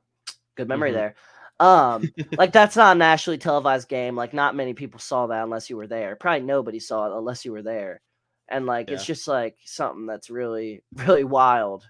Good 0.55 0.69
memory 0.69 0.93
Mhm. 0.93 0.95
there. 0.95 1.15
Um, 1.59 2.09
like 2.39 2.53
that's 2.53 2.77
not 2.77 2.95
a 2.95 2.99
nationally 2.99 3.39
televised 3.39 3.89
game. 3.89 4.15
Like 4.15 4.33
not 4.33 4.55
many 4.55 4.73
people 4.73 5.01
saw 5.01 5.27
that 5.27 5.43
unless 5.43 5.69
you 5.69 5.77
were 5.77 5.89
there. 5.89 6.15
Probably 6.15 6.47
nobody 6.47 6.79
saw 6.79 7.07
it 7.13 7.19
unless 7.19 7.45
you 7.45 7.51
were 7.51 7.63
there. 7.63 8.01
And 8.49 8.67
like 8.67 8.89
it's 8.93 9.05
just 9.05 9.27
like 9.27 9.57
something 9.65 10.07
that's 10.07 10.31
really, 10.31 10.85
really 10.95 11.25
wild. 11.25 11.85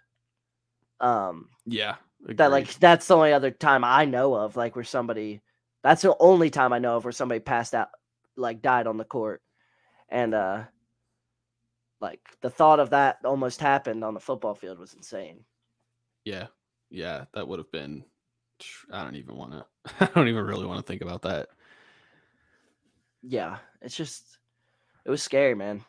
Um, 0.98 1.50
Yeah. 1.66 1.96
that 2.26 2.50
like 2.50 2.72
that's 2.78 3.06
the 3.06 3.16
only 3.16 3.34
other 3.34 3.50
time 3.50 3.84
I 3.84 4.06
know 4.06 4.34
of, 4.34 4.56
like 4.56 4.74
where 4.76 4.84
somebody 4.84 5.42
that's 5.82 6.00
the 6.00 6.16
only 6.18 6.48
time 6.48 6.72
I 6.72 6.78
know 6.78 6.96
of 6.96 7.04
where 7.04 7.12
somebody 7.12 7.40
passed 7.40 7.74
out 7.74 7.88
like 8.36 8.62
died 8.62 8.86
on 8.86 8.96
the 8.96 9.04
court. 9.04 9.42
And 10.08 10.34
uh 10.34 10.64
like 12.00 12.20
the 12.42 12.50
thought 12.50 12.80
of 12.80 12.90
that 12.90 13.18
almost 13.24 13.60
happened 13.60 14.04
on 14.04 14.14
the 14.14 14.20
football 14.20 14.54
field 14.54 14.78
was 14.78 14.94
insane. 14.94 15.44
Yeah. 16.24 16.46
Yeah. 16.90 17.24
That 17.34 17.48
would 17.48 17.58
have 17.58 17.70
been. 17.72 18.04
I 18.92 19.04
don't 19.04 19.16
even 19.16 19.36
want 19.36 19.52
to. 19.52 19.66
I 20.00 20.06
don't 20.14 20.28
even 20.28 20.44
really 20.44 20.66
want 20.66 20.78
to 20.84 20.86
think 20.90 21.02
about 21.02 21.22
that. 21.22 21.48
Yeah, 23.22 23.58
it's 23.82 23.96
just 23.96 24.38
it 25.04 25.10
was 25.10 25.22
scary, 25.22 25.54
man. 25.54 25.84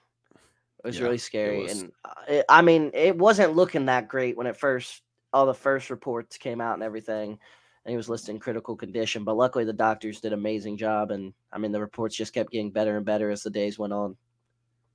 It 0.84 0.88
was 0.88 0.98
Yeah, 0.98 1.06
really 1.06 1.18
scary, 1.18 1.64
was. 1.64 1.72
and 1.72 1.92
uh, 2.04 2.14
it, 2.28 2.46
I 2.50 2.62
mean, 2.62 2.92
it 2.94 3.18
wasn't 3.18 3.56
looking 3.56 3.86
that 3.86 4.08
great 4.08 4.38
when 4.38 4.48
it 4.48 4.58
first 4.58 5.02
all 5.34 5.46
the 5.46 5.54
first 5.54 5.90
reports 5.90 6.38
came 6.38 6.62
out 6.62 6.74
and 6.76 6.84
everything, 6.84 7.40
and 7.88 7.94
he 7.94 7.98
was 7.98 8.10
listed 8.10 8.36
in 8.36 8.40
critical 8.40 8.76
condition. 8.76 9.24
But 9.24 9.38
luckily, 9.38 9.64
the 9.64 9.72
doctors 9.72 10.20
did 10.20 10.34
an 10.34 10.40
amazing 10.40 10.76
job, 10.76 11.10
and 11.10 11.34
I 11.54 11.58
mean, 11.58 11.72
the 11.72 11.80
reports 11.80 12.18
just 12.18 12.34
kept 12.34 12.52
getting 12.52 12.70
better 12.70 12.98
and 12.98 13.06
better 13.06 13.32
as 13.32 13.44
the 13.44 13.50
days 13.50 13.80
went 13.80 13.94
on. 13.94 14.18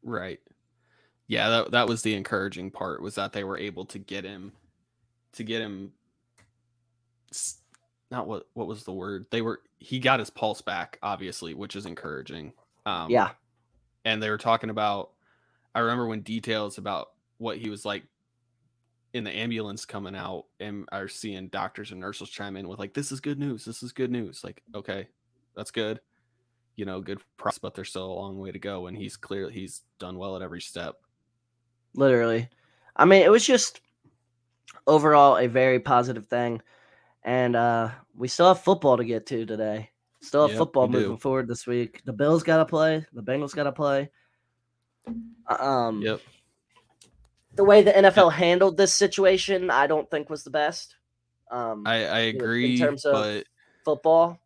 Right. 0.02 0.40
Yeah, 1.26 1.48
that 1.48 1.70
that 1.70 1.88
was 1.88 2.02
the 2.02 2.14
encouraging 2.14 2.70
part 2.70 3.00
was 3.00 3.14
that 3.14 3.32
they 3.32 3.44
were 3.44 3.56
able 3.56 3.86
to 3.86 3.98
get 3.98 4.24
him 4.24 4.52
to 5.32 5.42
get 5.42 5.62
him 5.62 5.92
not 8.10 8.26
what 8.26 8.46
what 8.52 8.66
was 8.66 8.84
the 8.84 8.92
word? 8.92 9.24
They 9.30 9.40
were 9.40 9.62
he 9.78 9.98
got 9.98 10.18
his 10.20 10.28
pulse 10.28 10.60
back 10.60 10.98
obviously, 11.02 11.54
which 11.54 11.74
is 11.76 11.86
encouraging. 11.86 12.52
Um 12.84 13.10
yeah, 13.10 13.30
and 14.04 14.22
they 14.22 14.28
were 14.28 14.36
talking 14.36 14.68
about 14.68 15.12
I 15.74 15.80
remember 15.80 16.06
when 16.06 16.20
details 16.20 16.76
about 16.76 17.08
what 17.38 17.56
he 17.56 17.70
was 17.70 17.86
like 17.86 18.02
in 19.14 19.24
the 19.24 19.30
ambulance 19.30 19.84
coming 19.84 20.16
out 20.16 20.46
and 20.60 20.88
are 20.90 21.08
seeing 21.08 21.48
doctors 21.48 21.90
and 21.90 22.00
nurses 22.00 22.30
chime 22.30 22.56
in 22.56 22.66
with 22.68 22.78
like 22.78 22.94
this 22.94 23.12
is 23.12 23.20
good 23.20 23.38
news 23.38 23.64
this 23.64 23.82
is 23.82 23.92
good 23.92 24.10
news 24.10 24.42
like 24.42 24.62
okay 24.74 25.06
that's 25.54 25.70
good 25.70 26.00
you 26.76 26.84
know 26.86 27.00
good 27.00 27.20
process 27.36 27.58
but 27.58 27.74
there's 27.74 27.90
still 27.90 28.10
a 28.10 28.14
long 28.14 28.38
way 28.38 28.50
to 28.50 28.58
go 28.58 28.86
and 28.86 28.96
he's 28.96 29.16
clearly 29.16 29.52
he's 29.52 29.82
done 29.98 30.16
well 30.16 30.34
at 30.36 30.42
every 30.42 30.60
step 30.60 30.96
literally. 31.94 32.48
I 32.96 33.04
mean, 33.04 33.22
it 33.22 33.30
was 33.30 33.46
just 33.46 33.80
overall 34.86 35.38
a 35.38 35.46
very 35.46 35.80
positive 35.80 36.26
thing, 36.26 36.62
and 37.22 37.56
uh 37.56 37.90
we 38.16 38.28
still 38.28 38.48
have 38.48 38.60
football 38.60 38.96
to 38.96 39.04
get 39.04 39.26
to 39.26 39.46
today. 39.46 39.90
Still 40.20 40.42
have 40.42 40.50
Yep, 40.50 40.58
football 40.58 40.86
do. 40.86 40.92
moving 40.92 41.16
forward 41.16 41.48
this 41.48 41.66
week. 41.66 42.02
The 42.04 42.12
Bills 42.12 42.42
got 42.42 42.58
to 42.58 42.66
play. 42.66 43.04
The 43.12 43.22
Bengals 43.22 43.54
got 43.54 43.64
to 43.64 43.72
play. 43.72 44.10
Um, 45.48 46.02
yep 46.02 46.20
the 47.54 47.64
way 47.64 47.82
the 47.82 47.92
NFL 47.92 48.32
handled 48.32 48.76
this 48.76 48.94
situation, 48.94 49.70
I 49.70 49.86
don't 49.86 50.10
think 50.10 50.30
was 50.30 50.44
the 50.44 50.50
best. 50.50 50.96
Um, 51.50 51.86
i 51.86 52.06
i 52.06 52.18
agree. 52.20 52.74
in 52.74 52.78
terms 52.78 53.04
of- 53.04 53.12
but 53.12 53.44
football, 53.84 54.38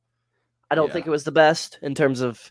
I 0.70 0.74
don't 0.74 0.88
Yeah. 0.88 0.92
think 0.94 1.06
it 1.06 1.10
was 1.10 1.22
the 1.24 1.30
best 1.32 1.78
in 1.82 1.94
terms 1.94 2.20
of 2.20 2.50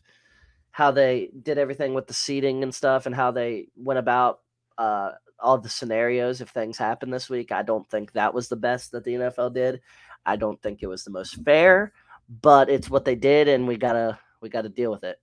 how 0.72 0.92
they 0.92 1.30
did 1.44 1.58
everything 1.58 1.94
with 1.94 2.08
the 2.08 2.14
seating 2.14 2.64
and 2.64 2.74
stuff 2.74 3.06
and 3.06 3.14
how 3.16 3.32
they 3.32 3.68
went 3.76 4.00
about 4.00 4.42
uh, 4.78 5.12
all 5.40 5.58
the 5.58 5.70
scenarios 5.70 6.42
if 6.42 6.50
things 6.50 6.78
happen 6.78 7.10
this 7.10 7.30
week. 7.30 7.52
I 7.52 7.62
don't 7.64 7.90
think 7.90 8.12
that 8.14 8.34
was 8.34 8.48
the 8.50 8.56
best 8.56 8.92
that 8.92 9.04
the 9.04 9.16
NFL 9.16 9.54
did. 9.54 9.82
I 10.26 10.36
don't 10.38 10.62
think 10.62 10.82
it 10.84 10.88
was 10.88 11.04
the 11.04 11.12
most 11.12 11.36
fair, 11.44 11.94
but 12.42 12.70
it's 12.70 12.90
what 12.90 13.06
they 13.06 13.16
did, 13.16 13.48
and 13.48 13.68
we 13.68 13.78
gotta 13.78 14.18
we 14.42 14.50
gotta 14.50 14.70
deal 14.70 14.92
with 14.92 15.04
it. 15.04 15.20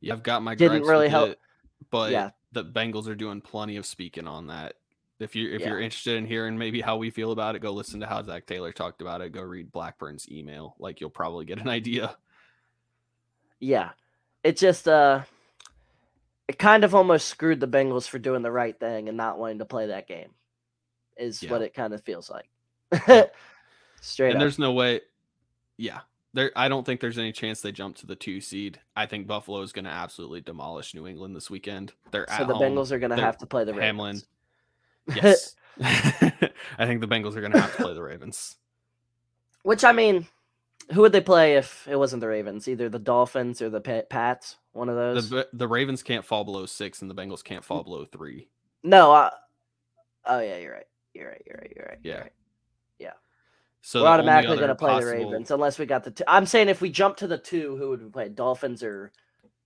Yeah, 0.00 0.12
I've 0.14 0.22
got 0.22 0.42
my 0.42 0.54
Didn't 0.54 0.82
really 0.84 1.08
help- 1.08 1.30
it, 1.30 1.40
but 1.90 2.12
Yeah. 2.12 2.30
The 2.52 2.64
Bengals 2.64 3.06
are 3.08 3.14
doing 3.14 3.40
plenty 3.40 3.76
of 3.76 3.84
speaking 3.86 4.26
on 4.26 4.46
that. 4.48 4.74
If 5.18 5.34
you're 5.34 5.52
if 5.52 5.60
Yeah. 5.62 5.68
you're 5.68 5.80
interested 5.80 6.16
in 6.16 6.26
hearing 6.26 6.56
maybe 6.56 6.80
how 6.80 6.96
we 6.96 7.10
feel 7.10 7.32
about 7.32 7.56
it, 7.56 7.58
go 7.60 7.72
listen 7.72 8.00
to 8.00 8.06
how 8.06 8.22
Zac 8.22 8.46
Taylor 8.46 8.72
talked 8.72 9.02
about 9.02 9.20
it. 9.20 9.32
Go 9.32 9.42
read 9.42 9.72
Blackburn's 9.72 10.28
email. 10.30 10.76
Like 10.78 11.00
you'll 11.00 11.10
probably 11.10 11.44
get 11.44 11.58
an 11.60 11.68
idea. 11.68 12.16
Yeah, 13.60 13.90
it 14.44 14.56
just 14.56 14.86
uh, 14.86 15.22
it 16.46 16.58
kind 16.58 16.84
of 16.84 16.94
almost 16.94 17.26
screwed 17.28 17.60
the 17.60 17.66
Bengals 17.68 18.08
for 18.08 18.18
doing 18.18 18.42
the 18.42 18.52
right 18.52 18.78
thing 18.78 19.08
and 19.08 19.16
not 19.16 19.38
wanting 19.38 19.58
to 19.58 19.64
play 19.64 19.88
that 19.88 20.06
game. 20.06 20.30
Is 21.16 21.42
Yeah. 21.42 21.50
what 21.50 21.62
it 21.62 21.74
kind 21.74 21.92
of 21.92 22.00
feels 22.02 22.30
like. 22.30 22.48
Straight 24.00 24.28
and 24.28 24.36
up. 24.36 24.40
there's 24.40 24.58
no 24.60 24.72
way. 24.72 25.00
Yeah, 25.76 26.00
there. 26.34 26.50
I 26.56 26.68
don't 26.68 26.84
think 26.84 27.00
there's 27.00 27.18
any 27.18 27.32
chance 27.32 27.60
they 27.60 27.72
jump 27.72 27.96
to 27.96 28.06
the 28.06 28.16
two 28.16 28.40
seed. 28.40 28.80
I 28.96 29.06
think 29.06 29.26
Buffalo 29.26 29.62
is 29.62 29.72
going 29.72 29.84
to 29.86 29.90
absolutely 29.90 30.40
demolish 30.40 30.94
New 30.94 31.06
England 31.06 31.34
this 31.36 31.50
weekend. 31.50 31.92
They're 32.10 32.26
So 32.36 32.44
the 32.44 32.54
home. 32.54 32.74
Bengals 32.74 32.90
are 32.92 32.98
going 32.98 33.10
to 33.10 33.16
have 33.16 33.38
to 33.38 33.46
play 33.46 33.64
the 33.64 33.74
Hamlin. 33.74 34.20
Yes, 35.14 35.54
I 35.82 36.86
think 36.86 37.00
the 37.00 37.08
Bengals 37.08 37.34
are 37.36 37.40
going 37.40 37.52
to 37.52 37.60
have 37.60 37.74
to 37.76 37.82
play 37.82 37.94
the 37.94 38.02
Ravens. 38.02 38.56
Which 39.62 39.84
I 39.84 39.92
mean, 39.92 40.26
who 40.92 41.00
would 41.02 41.12
they 41.12 41.20
play 41.20 41.56
if 41.56 41.86
it 41.88 41.96
wasn't 41.96 42.20
the 42.20 42.28
Ravens? 42.28 42.68
Either 42.68 42.88
the 42.88 42.98
Dolphins 42.98 43.62
or 43.62 43.70
the 43.70 43.80
Pats. 43.80 44.56
One 44.72 44.88
of 44.88 44.96
those. 44.96 45.30
The 45.30 45.48
the 45.52 45.66
Ravens 45.68 46.02
can't 46.02 46.24
fall 46.24 46.44
below 46.44 46.66
six, 46.66 47.00
and 47.02 47.10
the 47.10 47.14
Bengals 47.14 47.42
can't 47.42 47.64
fall 47.64 47.82
below 47.82 48.04
three. 48.04 48.48
no. 48.82 49.12
Uh, 49.12 49.30
oh 50.26 50.40
yeah, 50.40 50.58
you're 50.58 50.74
right. 50.74 50.86
You're 51.14 51.28
right. 51.28 51.42
You're 51.46 51.56
right. 51.58 51.72
You're 51.74 51.86
right. 51.86 51.98
You're 52.02 52.14
Yeah. 52.14 52.20
right. 52.20 52.32
So 53.88 54.02
We're 54.02 54.08
automatically 54.08 54.58
going 54.58 54.68
to 54.68 54.74
play 54.74 55.00
the 55.00 55.06
Ravens 55.06 55.50
unless 55.50 55.78
we 55.78 55.86
got 55.86 56.04
the. 56.04 56.10
Two. 56.10 56.24
I'm 56.28 56.44
saying 56.44 56.68
if 56.68 56.82
we 56.82 56.90
jump 56.90 57.16
to 57.16 57.26
the 57.26 57.38
two, 57.38 57.74
who 57.78 57.88
would 57.88 58.02
we 58.02 58.10
play? 58.10 58.28
Dolphins 58.28 58.82
or 58.82 59.12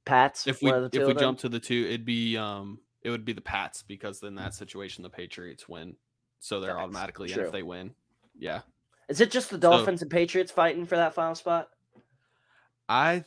Pats? 0.04 0.46
If 0.46 0.62
we 0.62 0.70
if 0.70 1.08
we 1.08 1.14
jump 1.14 1.40
to 1.40 1.48
the 1.48 1.58
two, 1.58 1.86
it'd 1.88 2.04
be 2.04 2.36
um 2.36 2.78
it 3.02 3.10
would 3.10 3.24
be 3.24 3.32
the 3.32 3.40
Pats 3.40 3.82
because 3.82 4.22
in 4.22 4.36
that 4.36 4.54
situation 4.54 5.02
the 5.02 5.10
Patriots 5.10 5.68
win, 5.68 5.96
so 6.38 6.60
they're 6.60 6.78
automatically 6.78 7.32
in 7.32 7.40
if 7.40 7.50
they 7.50 7.64
win. 7.64 7.96
Yeah, 8.38 8.60
is 9.08 9.20
it 9.20 9.32
just 9.32 9.50
the 9.50 9.58
Dolphins 9.58 10.02
and 10.02 10.10
Patriots 10.10 10.52
fighting 10.52 10.86
for 10.86 10.94
that 10.94 11.14
final 11.14 11.34
spot? 11.34 11.70
I 12.88 13.24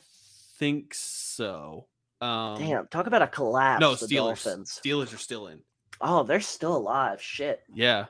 think 0.58 0.94
so. 0.94 1.88
Um, 2.22 2.58
Damn, 2.58 2.86
talk 2.86 3.06
about 3.06 3.20
a 3.20 3.26
collapse. 3.26 3.82
no 3.82 3.96
the 3.96 4.06
Steelers. 4.06 4.44
Dolphins. 4.44 4.80
Steelers 4.82 5.12
are 5.12 5.18
still 5.18 5.48
in. 5.48 5.60
Oh, 6.00 6.22
they're 6.22 6.40
still 6.40 6.74
alive. 6.74 7.20
Shit. 7.20 7.60
Yeah. 7.74 8.06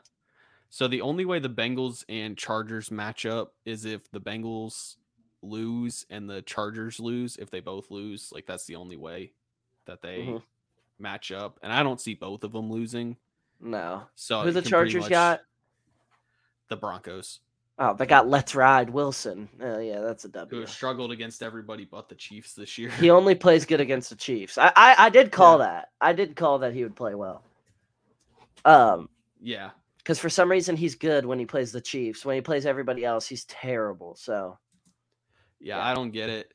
So 0.77 0.89
the 0.89 1.01
only 1.01 1.25
way 1.25 1.39
the 1.39 1.49
Bengals 1.49 2.05
and 2.07 2.37
Chargers 2.37 2.91
match 2.91 3.25
up 3.25 3.55
is 3.65 3.87
if 3.87 4.11
the 4.11 4.21
Bengals 4.21 4.97
lose 5.41 6.05
and 6.11 6.29
the 6.29 6.43
Chargers 6.43 7.01
lose. 7.01 7.39
If 7.39 7.49
they 7.49 7.61
both 7.61 7.91
lose, 7.91 8.31
like 8.31 8.45
that's 8.45 8.67
the 8.67 8.77
only 8.77 8.99
way 8.99 9.33
that 9.87 10.03
they 10.03 10.19
Mhm. 10.19 10.43
match 10.99 11.33
up. 11.33 11.59
And 11.63 11.73
I 11.73 11.83
don't 11.83 11.99
see 11.99 12.13
both 12.13 12.45
of 12.45 12.53
them 12.53 12.71
losing. 12.71 13.17
No. 13.59 14.07
So 14.17 14.43
Who 14.43 14.53
the 14.53 14.61
Chargers 14.61 15.09
got? 15.09 15.41
The 16.69 16.77
Broncos, 16.77 17.41
Oh, 17.79 17.95
they 17.95 18.05
got 18.05 18.29
Let's 18.29 18.55
Ride 18.55 18.91
Wilson. 18.91 19.49
Oh, 19.59 19.79
yeah, 19.79 20.01
that's 20.01 20.27
a 20.27 20.29
who 20.29 20.33
W. 20.33 20.67
struggled 20.67 21.11
against 21.11 21.43
everybody 21.43 21.87
but 21.87 22.11
the 22.11 22.15
Chiefs 22.17 22.53
this 22.53 22.77
year. 22.77 22.91
He 22.91 23.09
only 23.09 23.35
plays 23.35 23.65
good 23.65 23.81
against 23.81 24.11
the 24.11 24.17
Chiefs. 24.17 24.59
I, 24.59 24.75
I, 24.77 24.95
I 24.99 25.09
did 25.09 25.33
call 25.33 25.57
that. 25.57 25.93
I 26.03 26.13
did 26.13 26.37
call 26.37 26.59
that 26.59 26.75
he 26.75 26.83
would 26.83 26.97
play 26.97 27.15
well. 27.15 27.43
Um, 28.67 29.09
yeah. 29.41 29.71
Because 30.07 30.21
for 30.21 30.31
some 30.31 30.49
reason 30.49 30.77
he's 30.77 30.95
good 30.95 31.27
when 31.27 31.41
he 31.41 31.47
plays 31.47 31.73
the 31.73 31.81
Chiefs. 31.81 32.25
When 32.25 32.37
he 32.37 32.41
plays 32.41 32.65
everybody 32.65 33.05
else, 33.05 33.27
he's 33.27 33.45
terrible. 33.47 34.15
So 34.15 34.57
Yeah, 35.59 35.79
Yeah. 35.79 35.85
I 35.85 35.95
don't 35.95 36.13
get 36.13 36.29
it. 36.31 36.55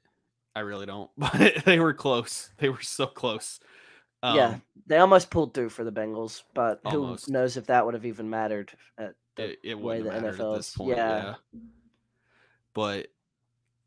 I 0.56 0.62
really 0.62 0.86
don't. 0.86 1.12
But 1.18 1.66
they 1.66 1.80
were 1.80 1.94
close. 1.94 2.50
They 2.58 2.70
were 2.70 2.82
so 2.82 3.08
close. 3.08 3.60
Um, 4.24 4.36
yeah, 4.38 4.58
they 4.88 4.98
almost 4.98 5.30
pulled 5.32 5.54
through 5.54 5.70
for 5.70 5.84
the 5.84 5.92
Bengals, 5.92 6.44
but 6.54 6.80
Almost. 6.86 7.26
who 7.26 7.32
knows 7.34 7.58
if 7.58 7.66
that 7.68 7.84
would 7.84 7.96
have 7.96 8.06
even 8.06 8.30
mattered 8.30 8.72
at 8.98 9.16
the 9.36 9.50
it, 9.52 9.60
it 9.64 9.80
way 9.80 10.02
the 10.02 10.12
have 10.12 10.22
mattered 10.22 10.40
NFL 10.40 10.54
at 10.54 10.58
this 10.58 10.70
is- 10.70 10.76
point. 10.76 10.98
yeah. 10.98 11.24
Yeah. 11.54 11.60
But 12.74 13.08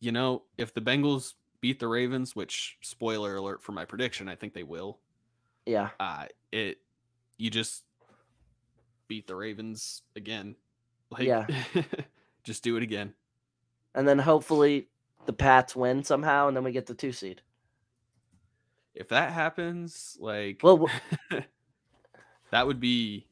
you 0.00 0.12
know, 0.12 0.42
if 0.58 0.74
the 0.74 0.80
Bengals 0.82 1.34
beat 1.60 1.78
the 1.80 1.88
Ravens, 1.88 2.36
which 2.36 2.76
spoiler 2.82 3.36
alert 3.36 3.62
for 3.62 3.72
my 3.72 3.84
prediction, 3.86 4.28
I 4.28 4.34
think 4.36 4.52
they 4.54 4.62
will. 4.64 4.98
yeah. 5.66 5.90
Uh 6.00 6.26
it 6.52 6.78
you 7.38 7.50
just 7.50 7.84
beat 9.08 9.26
the 9.26 9.36
Ravens 9.36 10.02
again. 10.16 10.56
Like 11.10 11.22
Yeah. 11.22 11.46
just 12.44 12.62
do 12.62 12.76
it 12.76 12.82
again. 12.82 13.14
And 13.94 14.06
then 14.06 14.18
hopefully 14.18 14.88
the 15.26 15.32
Pats 15.32 15.74
win 15.76 16.02
somehow, 16.04 16.48
and 16.48 16.56
then 16.56 16.64
we 16.64 16.72
get 16.72 16.86
the 16.86 16.94
two 16.94 17.12
seed. 17.12 17.40
If 18.94 19.08
that 19.08 19.32
happens, 19.32 20.16
like 20.20 20.60
Well, 20.62 20.88
that 22.50 22.66
would 22.66 22.80
be 22.80 23.26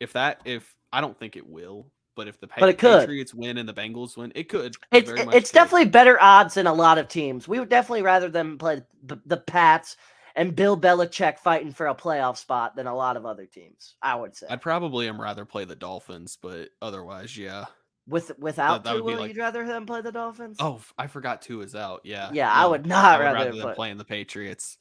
if 0.00 0.12
that 0.12 0.40
if 0.44 0.74
I 0.92 1.00
don't 1.00 1.18
think 1.18 1.36
it 1.36 1.48
will, 1.48 1.86
but 2.14 2.28
if 2.28 2.38
the 2.40 2.48
But 2.58 2.68
it 2.68 2.78
could. 2.78 3.00
Patriots 3.00 3.34
win 3.34 3.58
and 3.58 3.68
the 3.68 3.72
Bengals 3.72 4.16
win, 4.16 4.32
it 4.34 4.48
could. 4.48 4.76
It's 4.92 5.10
much 5.10 5.34
it's 5.34 5.50
definitely 5.50 5.86
better 5.86 6.20
odds 6.20 6.54
than 6.54 6.66
a 6.66 6.74
lot 6.74 6.98
of 6.98 7.08
teams. 7.08 7.48
We 7.48 7.58
would 7.58 7.68
definitely 7.68 8.02
rather 8.02 8.28
them 8.28 8.58
play 8.58 8.82
the, 9.04 9.18
the 9.26 9.38
Pats 9.38 9.96
and 10.36 10.54
Bill 10.56 10.78
Belichick 10.78 11.38
fighting 11.38 11.72
for 11.72 11.86
a 11.86 11.94
playoff 11.94 12.36
spot 12.36 12.76
than 12.76 12.86
a 12.86 12.94
lot 12.94 13.16
of 13.16 13.26
other 13.26 13.46
teams. 13.46 13.94
I 14.02 14.14
would 14.16 14.36
say. 14.36 14.46
I'd 14.48 14.60
probably 14.60 15.08
am 15.08 15.20
rather 15.20 15.44
play 15.44 15.64
the 15.64 15.76
Dolphins, 15.76 16.38
but 16.40 16.70
otherwise, 16.80 17.36
yeah. 17.36 17.66
With 18.08 18.32
without 18.38 18.84
that 18.84 18.94
would 18.94 19.12
Tua, 19.12 19.20
like- 19.20 19.28
you'd 19.28 19.36
rather 19.38 19.64
them 19.64 19.86
play 19.86 20.00
the 20.00 20.10
Dolphins. 20.12 20.56
Oh, 20.58 20.80
I 20.98 21.06
forgot 21.06 21.42
Tua 21.42 21.64
is 21.64 21.74
out. 21.76 22.00
Yeah. 22.04 22.30
yeah, 22.32 22.50
I 22.52 22.66
would 22.66 22.84
not 22.86 23.04
I 23.04 23.18
would 23.18 23.24
rather, 23.24 23.38
rather 23.38 23.52
than 23.52 23.62
play. 23.62 23.74
playing 23.74 23.96
the 23.98 24.04
Patriots. 24.04 24.76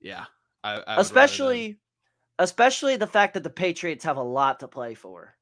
Yeah. 0.00 0.24
I, 0.62 0.70
I 0.70 0.74
would 0.76 0.80
rather 0.86 0.94
them- 0.94 1.00
especially 1.02 1.78
especially 2.38 2.96
the 2.96 3.06
fact 3.06 3.34
that 3.34 3.42
the 3.42 3.50
Patriots 3.50 4.04
have 4.04 4.16
a 4.16 4.22
lot 4.22 4.60
to 4.60 4.68
play 4.68 4.94
for. 4.94 5.34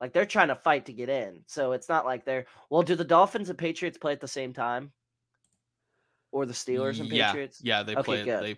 Like 0.00 0.14
they're 0.14 0.24
trying 0.24 0.48
to 0.48 0.56
fight 0.56 0.86
to 0.86 0.94
get 0.94 1.10
in. 1.10 1.42
So 1.46 1.72
it's 1.72 1.88
not 1.90 2.06
like 2.06 2.24
they're 2.24 2.46
well, 2.70 2.82
do 2.82 2.94
the 2.94 3.04
Dolphins 3.04 3.50
and 3.50 3.58
Patriots 3.58 3.98
play 3.98 4.12
at 4.12 4.20
the 4.20 4.26
same 4.28 4.54
time? 4.54 4.92
Or 6.32 6.46
the 6.46 6.52
Steelers 6.52 7.00
and 7.00 7.08
yeah, 7.08 7.28
Patriots? 7.28 7.60
Yeah, 7.62 7.82
they 7.82 7.94
Okay, 7.94 8.02
play 8.02 8.24
good. 8.24 8.42
they 8.42 8.56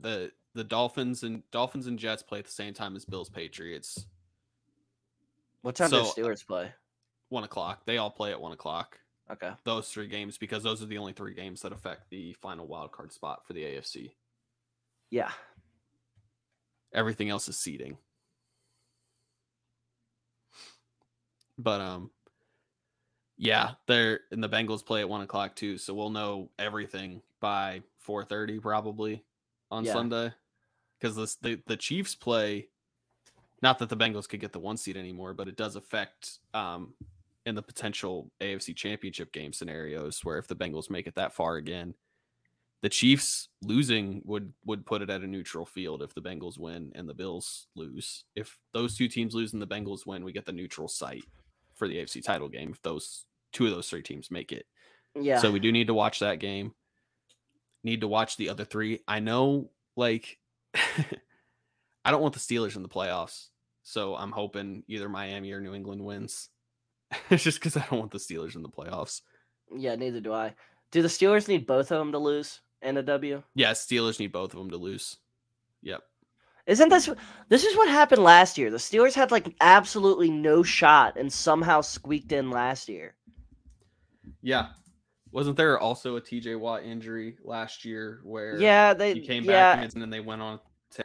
the 0.00 0.32
the 0.54 0.64
Dolphins 0.64 1.22
and 1.22 1.42
Dolphins 1.50 1.86
and 1.86 1.98
Jets 1.98 2.22
play 2.22 2.38
at 2.38 2.44
the 2.44 2.50
same 2.52 2.74
time 2.74 2.96
as 2.96 3.04
Bills 3.04 3.30
Patriots. 3.30 4.06
What 5.62 5.74
time 5.74 5.90
do 5.90 6.04
so, 6.04 6.12
the 6.14 6.22
Steelers 6.22 6.46
play? 6.46 6.72
One 7.30 7.44
o'clock. 7.44 7.86
They 7.86 7.96
all 7.96 8.10
play 8.10 8.30
at 8.30 8.40
one 8.40 8.52
o'clock. 8.52 8.98
Okay. 9.30 9.50
Those 9.64 9.88
three 9.88 10.06
games 10.06 10.36
because 10.36 10.62
those 10.62 10.82
are 10.82 10.86
the 10.86 10.98
only 10.98 11.14
three 11.14 11.34
games 11.34 11.62
that 11.62 11.72
affect 11.72 12.10
the 12.10 12.34
final 12.42 12.66
wild 12.66 12.92
card 12.92 13.12
spot 13.12 13.46
for 13.46 13.54
the 13.54 13.62
AFC. 13.62 14.12
Yeah. 15.10 15.30
Everything 16.92 17.30
else 17.30 17.48
is 17.48 17.56
seeding. 17.56 17.96
But 21.56 21.80
um 21.80 22.10
yeah, 23.36 23.72
they're 23.86 24.20
and 24.30 24.42
the 24.42 24.48
Bengals 24.48 24.84
play 24.84 25.00
at 25.00 25.08
one 25.08 25.22
o'clock 25.22 25.56
too, 25.56 25.78
so 25.78 25.94
we'll 25.94 26.10
know 26.10 26.50
everything 26.58 27.22
by 27.40 27.82
four 27.98 28.24
thirty 28.24 28.58
probably 28.58 29.24
on 29.70 29.84
Yeah. 29.84 29.92
Sunday. 29.92 30.32
Because 31.00 31.36
the 31.42 31.60
the 31.66 31.76
Chiefs 31.76 32.14
play 32.14 32.68
not 33.62 33.78
that 33.78 33.88
the 33.88 33.96
Bengals 33.96 34.28
could 34.28 34.40
get 34.40 34.52
the 34.52 34.58
one 34.60 34.76
seed 34.76 34.96
anymore, 34.96 35.34
but 35.34 35.48
it 35.48 35.56
does 35.56 35.76
affect 35.76 36.38
um 36.54 36.94
in 37.46 37.54
the 37.54 37.62
potential 37.62 38.30
AFC 38.40 38.74
championship 38.74 39.32
game 39.32 39.52
scenarios 39.52 40.24
where 40.24 40.38
if 40.38 40.46
the 40.46 40.56
Bengals 40.56 40.88
make 40.88 41.06
it 41.06 41.14
that 41.16 41.34
far 41.34 41.56
again, 41.56 41.94
the 42.82 42.88
Chiefs 42.88 43.48
losing 43.62 44.22
would 44.24 44.52
would 44.64 44.86
put 44.86 45.02
it 45.02 45.10
at 45.10 45.22
a 45.22 45.26
neutral 45.26 45.66
field 45.66 46.02
if 46.02 46.14
the 46.14 46.22
Bengals 46.22 46.58
win 46.58 46.92
and 46.94 47.08
the 47.08 47.14
Bills 47.14 47.66
lose. 47.74 48.24
If 48.36 48.58
those 48.72 48.96
two 48.96 49.08
teams 49.08 49.34
lose 49.34 49.52
and 49.52 49.60
the 49.60 49.66
Bengals 49.66 50.06
win, 50.06 50.24
we 50.24 50.32
get 50.32 50.46
the 50.46 50.52
neutral 50.52 50.88
site 50.88 51.24
for 51.76 51.88
the 51.88 51.96
AFC 51.96 52.22
title 52.22 52.48
game. 52.48 52.70
If 52.72 52.82
those 52.82 53.24
two 53.52 53.66
of 53.66 53.72
those 53.72 53.88
three 53.88 54.02
teams 54.02 54.30
make 54.30 54.52
it, 54.52 54.66
Yeah. 55.14 55.38
so 55.38 55.50
we 55.50 55.60
do 55.60 55.70
need 55.72 55.86
to 55.88 55.94
watch 55.94 56.18
that 56.20 56.38
game. 56.40 56.74
Need 57.82 58.00
to 58.00 58.08
watch 58.08 58.36
the 58.36 58.48
other 58.48 58.64
three. 58.64 59.00
I 59.06 59.20
know, 59.20 59.70
like, 59.96 60.38
I 60.74 62.10
don't 62.10 62.22
want 62.22 62.34
the 62.34 62.40
Steelers 62.40 62.76
in 62.76 62.82
the 62.82 62.88
playoffs, 62.88 63.48
so 63.82 64.14
I'm 64.16 64.32
hoping 64.32 64.84
either 64.88 65.08
Miami 65.08 65.52
or 65.52 65.60
New 65.60 65.74
England 65.74 66.02
wins. 66.02 66.48
It's 67.30 67.42
just 67.44 67.58
because 67.60 67.76
I 67.76 67.86
don't 67.90 67.98
want 68.00 68.10
the 68.12 68.18
Steelers 68.18 68.56
in 68.56 68.62
the 68.62 68.68
playoffs. 68.68 69.20
yeah, 69.74 69.94
neither 69.96 70.20
do 70.20 70.32
I. 70.32 70.54
Do 70.90 71.02
the 71.02 71.08
Steelers 71.08 71.48
need 71.48 71.66
both 71.66 71.90
of 71.92 71.98
them 71.98 72.12
to 72.12 72.18
lose 72.18 72.60
and 72.82 72.96
a 72.98 73.02
W? 73.02 73.42
Yeah, 73.54 73.72
Steelers 73.72 74.18
need 74.18 74.32
both 74.32 74.52
of 74.52 74.58
them 74.58 74.70
to 74.70 74.76
lose. 74.76 75.16
Yep. 75.82 76.02
Isn't 76.66 76.88
this 76.88 77.10
this 77.48 77.64
is 77.64 77.76
what 77.76 77.88
happened 77.88 78.22
last 78.22 78.56
year? 78.56 78.70
The 78.70 78.78
Steelers 78.78 79.14
had 79.14 79.30
like 79.30 79.54
absolutely 79.60 80.30
no 80.30 80.62
shot 80.62 81.16
and 81.18 81.32
somehow 81.32 81.82
squeaked 81.82 82.32
in 82.32 82.50
last 82.50 82.88
year. 82.88 83.14
Yeah. 84.40 84.68
Wasn't 85.30 85.56
there 85.56 85.78
also 85.78 86.16
a 86.16 86.20
TJ 86.20 86.58
Watt 86.58 86.84
injury 86.84 87.36
last 87.42 87.84
year 87.84 88.20
where 88.22 88.58
Yeah, 88.58 88.94
they 88.94 89.14
he 89.14 89.20
came 89.20 89.44
yeah, 89.44 89.74
back 89.74 89.92
and 89.92 90.02
then 90.02 90.08
they 90.08 90.20
went 90.20 90.40
on? 90.40 90.60
To... 90.92 91.04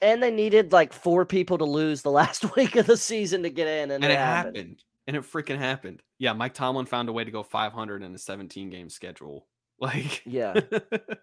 And 0.00 0.22
they 0.22 0.30
needed 0.30 0.72
like 0.72 0.92
four 0.92 1.26
people 1.26 1.58
to 1.58 1.64
lose 1.64 2.02
the 2.02 2.10
last 2.12 2.54
week 2.56 2.76
of 2.76 2.86
the 2.86 2.96
season 2.96 3.42
to 3.42 3.50
get 3.50 3.66
in, 3.66 3.90
and, 3.90 4.04
and 4.04 4.04
it 4.04 4.12
it 4.12 4.18
happened. 4.18 4.56
happened. 4.56 4.84
And 5.08 5.16
it 5.16 5.22
freaking 5.24 5.58
happened. 5.58 6.02
Yeah, 6.18 6.32
Mike 6.32 6.54
Tomlin 6.54 6.86
found 6.86 7.08
a 7.08 7.12
way 7.12 7.24
to 7.24 7.30
go 7.30 7.42
500 7.42 8.02
in 8.02 8.14
a 8.14 8.18
17 8.18 8.70
game 8.70 8.88
schedule. 8.88 9.46
Like, 9.78 10.22
Yeah, 10.24 10.58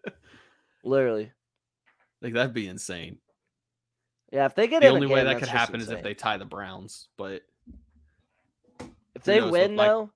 literally. 0.84 1.32
Like 2.24 2.34
that'd 2.34 2.54
be 2.54 2.68
insane. 2.68 3.18
Yeah, 4.32 4.46
if 4.46 4.56
they 4.56 4.68
get 4.68 4.82
The 4.82 4.88
only 4.88 5.06
way 5.06 5.24
that 5.24 5.38
could 5.38 5.48
happen 5.48 5.80
is 5.80 5.90
if 5.92 6.02
they 6.02 6.16
tie 6.16 6.38
the 6.38 6.46
Browns. 6.46 7.08
But 7.18 7.44
if 9.14 9.24
they 9.24 9.42
win 9.42 9.76
like- 9.76 9.88
though. 9.88 10.12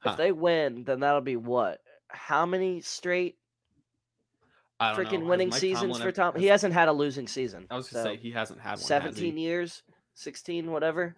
Huh. 0.00 0.10
If 0.10 0.16
they 0.16 0.32
win, 0.32 0.82
then 0.84 1.00
that'll 1.00 1.20
be 1.20 1.36
what? 1.36 1.80
How 2.08 2.44
many 2.44 2.80
straight 2.80 3.38
I 4.80 4.94
don't 4.94 5.06
freaking 5.06 5.26
winning 5.26 5.50
Mike 5.50 5.60
seasons 5.60 5.82
Tomlin 5.82 6.02
for 6.02 6.08
ever- 6.08 6.12
Tom? 6.12 6.34
He 6.34 6.46
has- 6.46 6.60
hasn't 6.62 6.74
had 6.74 6.88
a 6.88 6.92
losing 6.92 7.28
season. 7.28 7.68
I 7.70 7.76
was 7.76 7.88
gonna 7.88 8.04
so 8.04 8.10
say 8.10 8.16
he 8.16 8.32
hasn't 8.32 8.60
had 8.60 8.72
one. 8.72 8.78
17 8.78 9.38
years, 9.38 9.84
16, 10.14 10.72
whatever. 10.72 11.16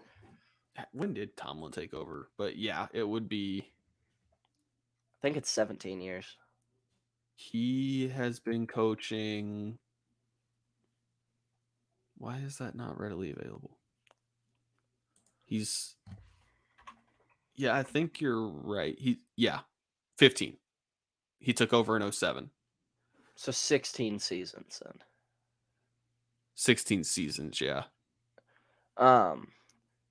When 0.92 1.14
did 1.14 1.37
Tomlin 1.37 1.73
take 1.73 1.94
over? 1.94 2.28
But 2.37 2.56
yeah, 2.56 2.88
it 2.92 3.04
would 3.04 3.28
be. 3.28 3.73
I 5.18 5.23
think 5.23 5.38
it's 5.38 5.50
17 5.50 6.00
years. 6.02 6.37
He 7.35 8.09
has 8.09 8.41
been 8.41 8.67
coaching. 8.67 9.79
Why 12.17 12.38
is 12.38 12.59
that 12.59 12.75
not 12.75 12.99
readily 12.99 13.33
available? 13.33 13.79
He's. 15.45 15.97
Yeah, 17.57 17.75
I 17.76 17.83
think 17.83 18.21
you're 18.21 18.49
right. 18.49 18.97
He 18.99 19.21
yeah, 19.37 19.61
15. 20.19 20.57
He 21.38 21.53
took 21.53 21.73
over 21.73 21.97
in 21.97 22.12
07. 22.12 22.50
So 23.37 23.53
16 23.53 24.19
seasons 24.19 24.81
then. 24.83 24.95
16 26.55 27.05
seasons, 27.05 27.61
yeah. 27.61 27.85
Um, 28.97 29.49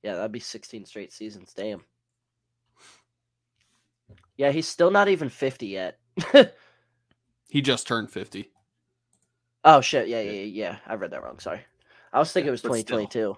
yeah, 0.03 0.15
that'd 0.15 0.31
be 0.31 0.39
16 0.39 0.85
straight 0.85 1.13
seasons. 1.13 1.53
Damn. 1.55 1.83
Yeah, 4.37 4.51
he's 4.51 4.67
still 4.67 4.91
not 4.91 5.07
even 5.07 5.29
50 5.29 5.67
yet. 5.67 5.99
He 7.53 7.61
just 7.61 7.85
turned 7.85 8.09
50. 8.09 8.49
oh 9.63 9.79
shit! 9.79 10.07
Yeah, 10.07 10.21
yeah, 10.21 10.31
yeah, 10.31 10.41
yeah. 10.41 10.77
I 10.87 10.95
read 10.95 11.11
that 11.11 11.21
wrong. 11.21 11.37
Sorry. 11.37 11.61
I 12.11 12.17
was 12.17 12.31
thinking 12.31 12.47
Yeah, 12.47 12.49
it 12.49 12.51
was 12.53 12.61
2022. 12.63 13.35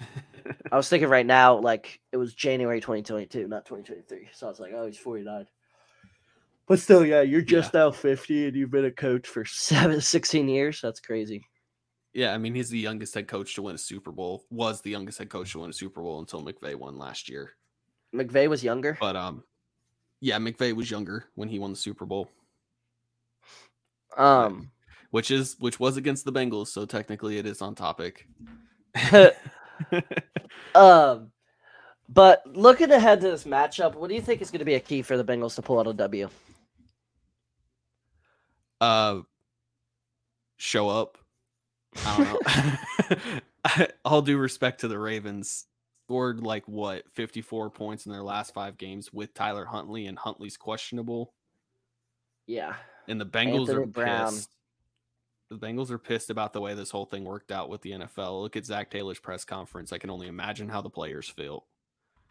I 0.72 0.76
was 0.76 0.88
thinking 0.88 1.08
right 1.08 1.24
now, 1.24 1.60
like 1.60 2.00
it 2.10 2.16
was 2.16 2.34
January 2.34 2.80
2022, 2.80 3.46
not 3.46 3.66
2023. 3.66 4.30
So 4.32 4.48
I 4.48 4.50
was 4.50 4.58
like, 4.58 4.72
oh, 4.74 4.84
he's 4.84 4.98
49. 4.98 5.46
But 6.66 6.80
still, 6.80 7.06
yeah, 7.06 7.20
you're 7.20 7.40
just 7.40 7.72
now 7.72 7.92
50 7.92 8.48
and 8.48 8.56
you've 8.56 8.72
been 8.72 8.86
a 8.86 8.90
coach 8.90 9.28
for 9.28 9.44
seven, 9.46 10.00
16 10.00 10.48
years. 10.48 10.80
That's 10.80 10.98
crazy. 10.98 11.44
Yeah, 12.14 12.34
I 12.34 12.38
mean, 12.38 12.56
he's 12.56 12.68
the 12.70 12.80
youngest 12.80 13.14
head 13.14 13.28
coach 13.28 13.54
to 13.54 13.62
win 13.62 13.76
a 13.76 13.78
Super 13.78 14.10
Bowl. 14.10 14.42
Was 14.50 14.80
the 14.80 14.90
youngest 14.90 15.18
head 15.18 15.30
coach 15.30 15.52
to 15.52 15.60
win 15.60 15.70
a 15.70 15.72
Super 15.72 16.02
Bowl 16.02 16.18
until 16.18 16.42
McVay 16.42 16.74
won 16.74 16.98
last 16.98 17.28
year. 17.28 17.52
McVay 18.12 18.48
was 18.48 18.64
younger. 18.64 18.98
But 19.00 19.14
um, 19.14 19.44
yeah, 20.20 20.38
McVay 20.38 20.74
was 20.74 20.90
younger 20.90 21.26
when 21.36 21.48
he 21.48 21.60
won 21.60 21.70
the 21.70 21.76
Super 21.76 22.06
Bowl, 22.06 22.28
Um, 24.16 24.70
which 25.10 25.30
is 25.30 25.56
which 25.58 25.78
was 25.78 25.96
against 25.96 26.24
the 26.24 26.32
Bengals, 26.32 26.68
so 26.68 26.84
technically 26.84 27.38
it 27.38 27.46
is 27.46 27.62
on 27.62 27.74
topic. 27.74 28.26
um, 30.74 31.30
but 32.08 32.42
looking 32.46 32.90
ahead 32.90 33.20
to 33.20 33.30
this 33.30 33.44
matchup, 33.44 33.94
what 33.94 34.08
do 34.08 34.14
you 34.14 34.22
think 34.22 34.40
is 34.40 34.50
going 34.50 34.60
to 34.60 34.64
be 34.64 34.74
a 34.74 34.80
key 34.80 35.02
for 35.02 35.16
the 35.16 35.24
Bengals 35.24 35.54
to 35.56 35.62
pull 35.62 35.78
out 35.78 35.86
a 35.86 35.92
W? 35.92 36.28
uh, 38.80 39.20
show 40.56 40.88
up. 40.88 41.18
I 42.04 42.40
don't 43.08 43.20
know. 43.80 43.86
All 44.04 44.22
due 44.22 44.38
respect 44.38 44.80
to 44.80 44.88
the 44.88 44.98
Ravens, 44.98 45.66
scored 46.06 46.42
like 46.42 46.66
what 46.66 47.10
fifty 47.12 47.40
four 47.40 47.70
points 47.70 48.06
in 48.06 48.12
their 48.12 48.22
last 48.22 48.54
five 48.54 48.76
games 48.76 49.12
with 49.12 49.34
Tyler 49.34 49.64
Huntley, 49.64 50.06
and 50.06 50.18
Huntley's 50.18 50.56
questionable. 50.56 51.32
Yeah, 52.46 52.74
And 53.08 53.20
the 53.20 53.26
Bengals 53.26 53.60
Anthony 53.60 53.78
are 53.78 53.86
Brown. 53.86 54.30
pissed. 54.32 54.50
The 55.50 55.56
Bengals 55.56 55.90
are 55.90 55.98
pissed 55.98 56.30
about 56.30 56.52
the 56.52 56.60
way 56.60 56.74
this 56.74 56.90
whole 56.90 57.04
thing 57.04 57.24
worked 57.24 57.52
out 57.52 57.68
with 57.68 57.80
the 57.82 57.92
NFL. 57.92 58.42
Look 58.42 58.56
at 58.56 58.66
Zac 58.66 58.90
Taylor's 58.90 59.20
press 59.20 59.44
conference. 59.44 59.92
I 59.92 59.98
can 59.98 60.10
only 60.10 60.26
imagine 60.26 60.68
how 60.68 60.82
the 60.82 60.90
players 60.90 61.28
feel. 61.28 61.66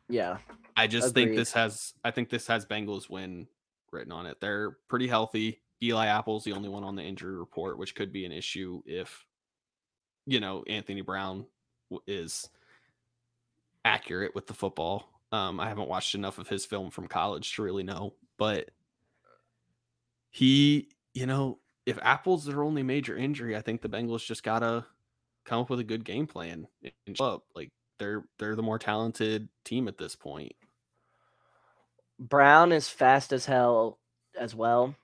yeah, 0.10 0.38
I 0.76 0.88
just 0.88 1.14
think 1.14 1.36
this 1.36 1.54
has 1.54 1.94
I 2.04 2.12
think 2.12 2.30
this 2.30 2.48
has 2.48 2.66
Bengals 2.66 3.10
win 3.10 3.48
written 3.92 4.12
on 4.12 4.26
it. 4.26 4.38
They're 4.42 4.78
pretty 4.90 5.08
healthy. 5.08 5.62
Eli 5.82 6.08
Apple's 6.08 6.44
the 6.44 6.54
only 6.54 6.70
one 6.70 6.84
on 6.84 6.96
the 6.96 7.04
injury 7.04 7.36
report, 7.36 7.78
which 7.78 7.96
could 7.96 8.12
be 8.12 8.26
an 8.26 8.32
issue 8.32 8.82
if 8.86 9.26
you 10.26 10.40
know 10.40 10.64
Anthony 10.68 11.02
Brown 11.02 11.46
is 12.08 12.50
accurate 13.86 14.36
with 14.36 14.48
the 14.48 14.54
football. 14.54 15.10
Um, 15.32 15.60
I 15.60 15.68
haven't 15.68 15.90
watched 15.90 16.16
enough 16.16 16.38
of 16.38 16.48
his 16.48 16.66
film 16.66 16.92
from 16.92 17.08
college 17.08 17.56
to 17.56 17.64
really 17.64 17.84
know, 17.84 18.14
but 18.38 18.70
he, 20.36 20.90
you 21.14 21.26
know, 21.26 21.60
if 21.86 21.98
Apple's 22.02 22.44
their 22.44 22.62
only 22.62 22.84
major 22.84 23.16
injury, 23.16 23.56
I 23.56 23.62
think 23.62 23.82
the 23.82 23.88
Bengals 23.88 24.26
just 24.26 24.44
gotta 24.44 24.86
come 25.46 25.62
up 25.62 25.70
with 25.70 25.80
a 25.80 25.84
good 25.86 26.04
game 26.04 26.28
plan 26.28 26.68
and 27.08 27.16
show 27.18 27.24
up. 27.36 27.44
Like 27.56 27.70
they're 28.00 28.26
they're 28.38 28.58
the 28.58 28.62
more 28.62 28.78
talented 28.78 29.48
team 29.64 29.88
at 29.88 29.98
this 29.98 30.14
point. 30.18 30.52
Brown 32.20 32.74
is 32.74 32.90
fast 32.90 33.32
as 33.32 33.46
hell 33.46 33.98
as 34.38 34.54
well. 34.54 34.96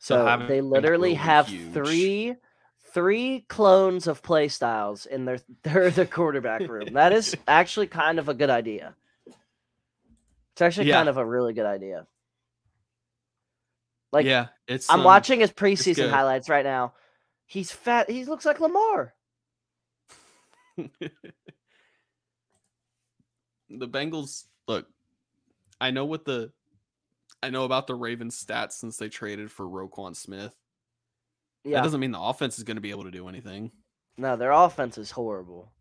So 0.00 0.26
So 0.40 0.46
they 0.48 0.60
literally 0.60 1.14
have 1.14 1.46
huge. 1.46 1.72
three 1.72 2.34
three 2.92 3.44
clones 3.48 4.08
of 4.08 4.20
play 4.20 4.48
styles 4.48 5.06
in 5.06 5.26
their 5.26 5.38
their 5.62 5.90
the 5.92 6.06
quarterback 6.06 6.62
room. 6.62 6.94
that 6.94 7.12
is 7.12 7.36
actually 7.46 7.86
kind 7.86 8.18
of 8.18 8.28
a 8.28 8.34
good 8.34 8.50
idea. 8.50 8.96
It's 10.54 10.62
actually 10.62 10.88
Yeah. 10.88 10.96
kind 10.96 11.08
of 11.08 11.18
a 11.18 11.24
really 11.24 11.52
good 11.52 11.66
idea. 11.66 12.08
Like 14.14 14.26
yeah, 14.26 14.46
it's 14.68 14.88
I'm 14.88 15.00
um, 15.00 15.04
watching 15.04 15.40
his 15.40 15.50
preseason 15.52 16.08
highlights 16.08 16.48
right 16.48 16.64
now. 16.64 16.94
He's 17.46 17.72
fat. 17.72 18.08
He 18.08 18.24
looks 18.24 18.46
like 18.46 18.60
Lamar. 18.60 19.12
the 20.76 20.88
Bengals 23.70 24.44
look. 24.68 24.86
I 25.80 25.90
know 25.90 26.04
what 26.04 26.24
the 26.24 26.52
I 27.42 27.50
know 27.50 27.64
about 27.64 27.88
the 27.88 27.96
Ravens 27.96 28.42
stats 28.42 28.72
since 28.72 28.96
they 28.96 29.08
traded 29.08 29.50
for 29.50 29.66
Roquan 29.66 30.14
Smith. 30.14 30.54
Yeah. 31.64 31.78
That 31.78 31.84
doesn't 31.84 32.00
mean 32.00 32.12
the 32.12 32.20
offense 32.20 32.56
is 32.56 32.64
going 32.64 32.76
to 32.76 32.80
be 32.80 32.90
able 32.90 33.04
to 33.04 33.10
do 33.10 33.28
anything. 33.28 33.72
No, 34.16 34.36
their 34.36 34.52
offense 34.52 34.96
is 34.96 35.10
horrible. 35.10 35.72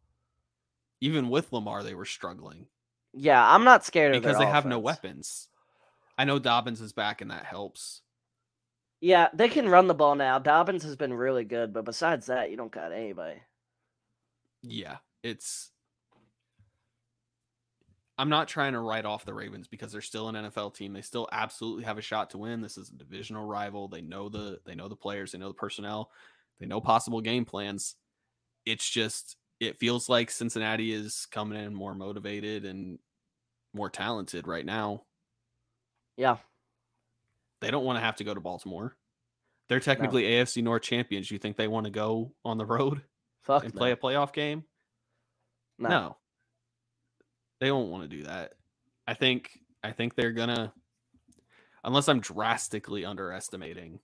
Even 1.01 1.29
with 1.29 1.53
Lamar, 1.53 1.83
they 1.83 1.93
were 1.93 2.05
struggling 2.05 2.65
Yeah, 3.13 3.45
I'm 3.45 3.63
not 3.63 3.85
scared 3.85 4.15
of 4.15 4.21
because 4.21 4.39
they 4.39 4.45
have 4.45 4.65
no 4.65 4.79
weapons. 4.79 5.49
I 6.17 6.25
know 6.25 6.39
Dobbins 6.39 6.81
is 6.81 6.93
back 6.93 7.21
and 7.21 7.31
that 7.31 7.45
helps. 7.45 8.01
Yeah, 9.03 9.27
they 9.33 9.49
can 9.49 9.67
run 9.67 9.87
the 9.87 9.93
ball 9.93 10.15
now. 10.15 10.39
Dobbins 10.39 10.83
has 10.83 10.95
been 10.95 11.13
really 11.13 11.43
good, 11.43 11.73
but 11.73 11.83
besides 11.83 12.27
that, 12.27 12.49
you 12.49 12.55
don't 12.55 12.71
got 12.71 12.93
anybody. 12.93 13.41
Yeah, 14.61 14.99
it's. 15.21 15.71
I'm 18.17 18.29
not 18.29 18.47
trying 18.47 18.71
to 18.71 18.79
write 18.79 19.03
off 19.03 19.25
the 19.25 19.33
Ravens 19.33 19.67
because 19.67 19.91
they're 19.91 19.99
still 19.99 20.29
an 20.29 20.35
NFL 20.35 20.73
team. 20.73 20.93
They 20.93 21.01
still 21.01 21.27
absolutely 21.33 21.83
have 21.83 21.97
a 21.97 22.01
shot 22.01 22.29
to 22.29 22.37
win. 22.37 22.61
This 22.61 22.77
is 22.77 22.91
a 22.91 22.93
divisional 22.93 23.45
rival. 23.45 23.89
They 23.89 24.01
know 24.01 24.29
the 24.29 24.61
they 24.65 24.73
know 24.73 24.87
the 24.87 24.95
players, 24.95 25.33
they 25.33 25.37
know 25.37 25.49
the 25.49 25.53
personnel, 25.53 26.09
they 26.61 26.65
know 26.65 26.79
possible 26.79 27.19
game 27.19 27.43
plans. 27.43 27.95
It's 28.65 28.89
just 28.89 29.35
it 29.59 29.79
feels 29.79 30.07
like 30.07 30.31
Cincinnati 30.31 30.93
is 30.93 31.27
coming 31.29 31.61
in 31.61 31.75
more 31.75 31.93
motivated 31.93 32.63
and 32.63 32.99
more 33.73 33.89
talented 33.89 34.47
right 34.47 34.65
now. 34.65 35.03
Yeah, 36.15 36.37
They 37.63 37.71
don't 37.71 37.85
want 37.85 37.97
to 37.97 38.01
have 38.03 38.17
to 38.17 38.23
go 38.23 38.33
to 38.33 38.41
Baltimore. 38.41 38.95
They're 39.69 39.79
technically 39.79 40.23
AFC 40.23 40.61
North 40.61 40.81
champions. 40.81 41.31
You 41.31 41.39
think 41.39 41.55
they 41.55 41.67
want 41.67 41.85
to 41.85 41.91
go 41.91 42.33
on 42.43 42.57
the 42.57 42.65
road 42.65 43.01
fuck 43.41 43.63
and 43.63 43.73
no. 43.73 43.77
play 43.77 43.91
a 43.91 43.97
playoff 43.97 44.33
game? 44.33 44.63
no. 45.79 45.89
No. 45.89 46.17
They 47.59 47.71
won't 47.71 47.89
want 47.89 48.03
to 48.09 48.17
do 48.17 48.23
that. 48.23 48.55
I 49.07 49.13
think 49.13 49.57
I 49.81 49.91
think 49.91 50.15
they're 50.15 50.33
gonna 50.33 50.73
unless 51.83 52.09
I'm 52.09 52.19
drastically 52.19 53.05
underestimating 53.05 53.99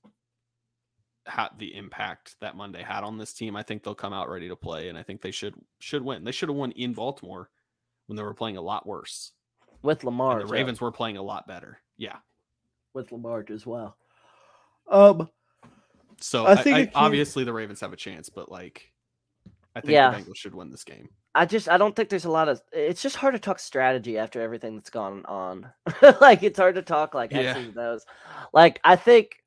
how 1.25 1.49
the 1.57 1.75
impact 1.75 2.35
that 2.39 2.55
Monday 2.55 2.81
had 2.81 3.03
on 3.03 3.17
this 3.17 3.33
team, 3.33 3.57
I 3.57 3.63
think 3.63 3.83
they'll 3.83 3.95
come 3.95 4.13
out 4.13 4.29
ready 4.29 4.47
to 4.47 4.55
play 4.55 4.87
and 4.87 4.97
I 4.97 5.03
think 5.03 5.21
they 5.21 5.31
should 5.31 5.55
should 5.79 6.03
win. 6.03 6.23
They 6.23 6.31
should 6.31 6.47
have 6.47 6.57
won 6.57 6.71
in 6.71 6.93
Baltimore 6.93 7.49
when 8.07 8.15
they 8.15 8.23
were 8.23 8.33
playing 8.33 8.57
a 8.57 8.61
lot 8.61 8.87
worse. 8.87 9.33
with 9.81 10.03
Lamar. 10.03 10.39
And 10.39 10.49
the. 10.49 10.53
Ravens 10.53 10.81
were 10.81 10.91
playing 10.91 11.17
a 11.17 11.21
lot 11.21 11.47
better. 11.47 11.79
Yeah. 11.97 12.17
With 12.99 13.11
Lamar 13.11 13.45
as 13.49 13.65
well. 13.65 13.97
Um, 14.89 15.29
So 16.19 16.45
I 16.45 16.51
I 16.51 16.55
think 16.57 16.75
I- 16.75 16.85
can- 16.85 16.91
obviously 16.95 17.43
the 17.43 17.53
Ravens 17.53 17.79
have 17.81 17.93
a 17.93 17.97
chance, 17.97 18.29
but 18.29 18.51
like 18.51 18.91
I 19.75 19.81
think 19.81 19.91
Yeah. 19.93 20.11
the 20.11 20.17
Bengals 20.17 20.35
should 20.35 20.53
win 20.55 20.69
this 20.69 20.83
game. 20.83 21.09
I 21.35 21.45
just 21.45 21.69
I 21.69 21.77
don't 21.77 21.95
think 21.95 22.09
there's 22.09 22.25
a 22.25 22.31
lot 22.31 22.49
of. 22.49 22.61
It's 22.73 23.01
just 23.01 23.15
hard 23.15 23.35
to 23.35 23.39
talk 23.39 23.59
strategy 23.59 24.17
after 24.17 24.41
everything 24.41 24.75
that's 24.75 24.89
gone 24.89 25.23
on. 25.25 25.71
like 26.21 26.43
it's 26.43 26.57
hard 26.59 26.75
to 26.75 26.81
talk 26.81 27.13
like 27.13 27.31
Yeah. 27.31 27.55
And 27.57 28.01
Like 28.53 28.79
I 28.83 28.95
think 28.95 29.43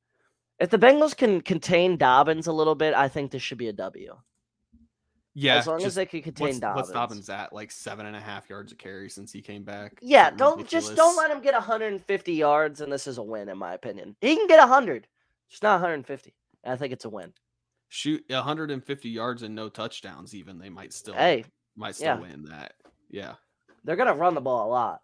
If 0.61 0.71
the 0.71 0.79
Bengals 0.79 1.17
can 1.17 1.41
contain 1.41 1.97
Dobbins 1.97 2.47
a 2.47 2.53
little 2.53 2.77
bit, 2.77 2.95
I 2.95 3.09
think 3.09 3.33
this 3.33 3.43
should 3.43 3.59
be 3.59 3.69
a 3.69 3.73
W. 3.73 4.17
Yeah, 5.35 5.57
as 5.57 5.67
long 5.67 5.83
as 5.83 5.95
they 5.95 6.05
can 6.05 6.21
contain 6.23 6.49
what's, 6.49 6.59
Dobbins. 6.59 6.77
what's 6.77 6.93
Dobbins 6.93 7.29
at? 7.31 7.53
Like 7.55 7.71
seven 7.71 8.05
and 8.07 8.15
a 8.15 8.21
half 8.21 8.51
yards 8.51 8.73
a 8.73 8.75
carry 8.77 9.09
since 9.09 9.33
he 9.33 9.41
came 9.41 9.65
back. 9.65 9.99
Yeah, 10.03 10.25
Something 10.27 10.39
don't 10.39 10.69
just 10.69 10.95
don't 10.95 11.17
let 11.17 11.31
him 11.31 11.41
get 11.41 11.55
150 11.55 12.33
yards, 12.35 12.81
and 12.83 12.93
this 12.93 13.07
is 13.07 13.17
a 13.19 13.23
win 13.23 13.49
in 13.49 13.57
my 13.57 13.73
opinion. 13.73 14.15
He 14.21 14.37
can 14.37 14.47
get 14.47 14.59
100, 14.59 15.07
just 15.49 15.63
not 15.63 15.75
150. 15.81 16.35
I 16.65 16.77
think 16.77 16.93
it's 16.93 17.07
a 17.07 17.09
win. 17.11 17.33
shoot 17.89 18.23
150 18.29 19.09
yards 19.09 19.43
and 19.43 19.55
no 19.55 19.69
touchdowns. 19.71 20.35
Even 20.35 20.59
they 20.59 20.69
might 20.69 20.93
still 20.93 21.15
Hey, 21.15 21.45
might 21.77 21.95
still 21.95 22.09
yeah. 22.09 22.21
win 22.21 22.45
that. 22.51 22.75
Yeah, 23.11 23.35
they're 23.85 23.97
gonna 23.97 24.15
run 24.15 24.35
the 24.35 24.41
ball 24.43 24.69
a 24.69 24.71
lot. 24.71 25.01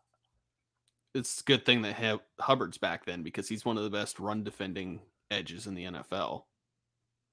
it's 1.14 1.40
a 1.40 1.44
good 1.44 1.64
thing 1.64 1.80
that 1.82 2.20
Hubbard's 2.38 2.76
back 2.78 3.06
then 3.06 3.22
because 3.22 3.48
he's 3.48 3.64
one 3.64 3.78
of 3.78 3.82
the 3.84 3.90
best 3.90 4.20
run 4.20 4.44
defending 4.44 5.00
edges 5.30 5.66
in 5.66 5.74
the 5.74 5.84
NFL. 5.84 6.44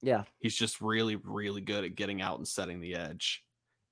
Yeah, 0.01 0.23
He's 0.39 0.55
just 0.55 0.81
really, 0.81 1.15
really 1.15 1.61
good 1.61 1.83
at 1.83 1.95
getting 1.95 2.21
out 2.21 2.37
and 2.37 2.47
setting 2.47 2.79
the 2.79 2.95
edge. 2.95 3.43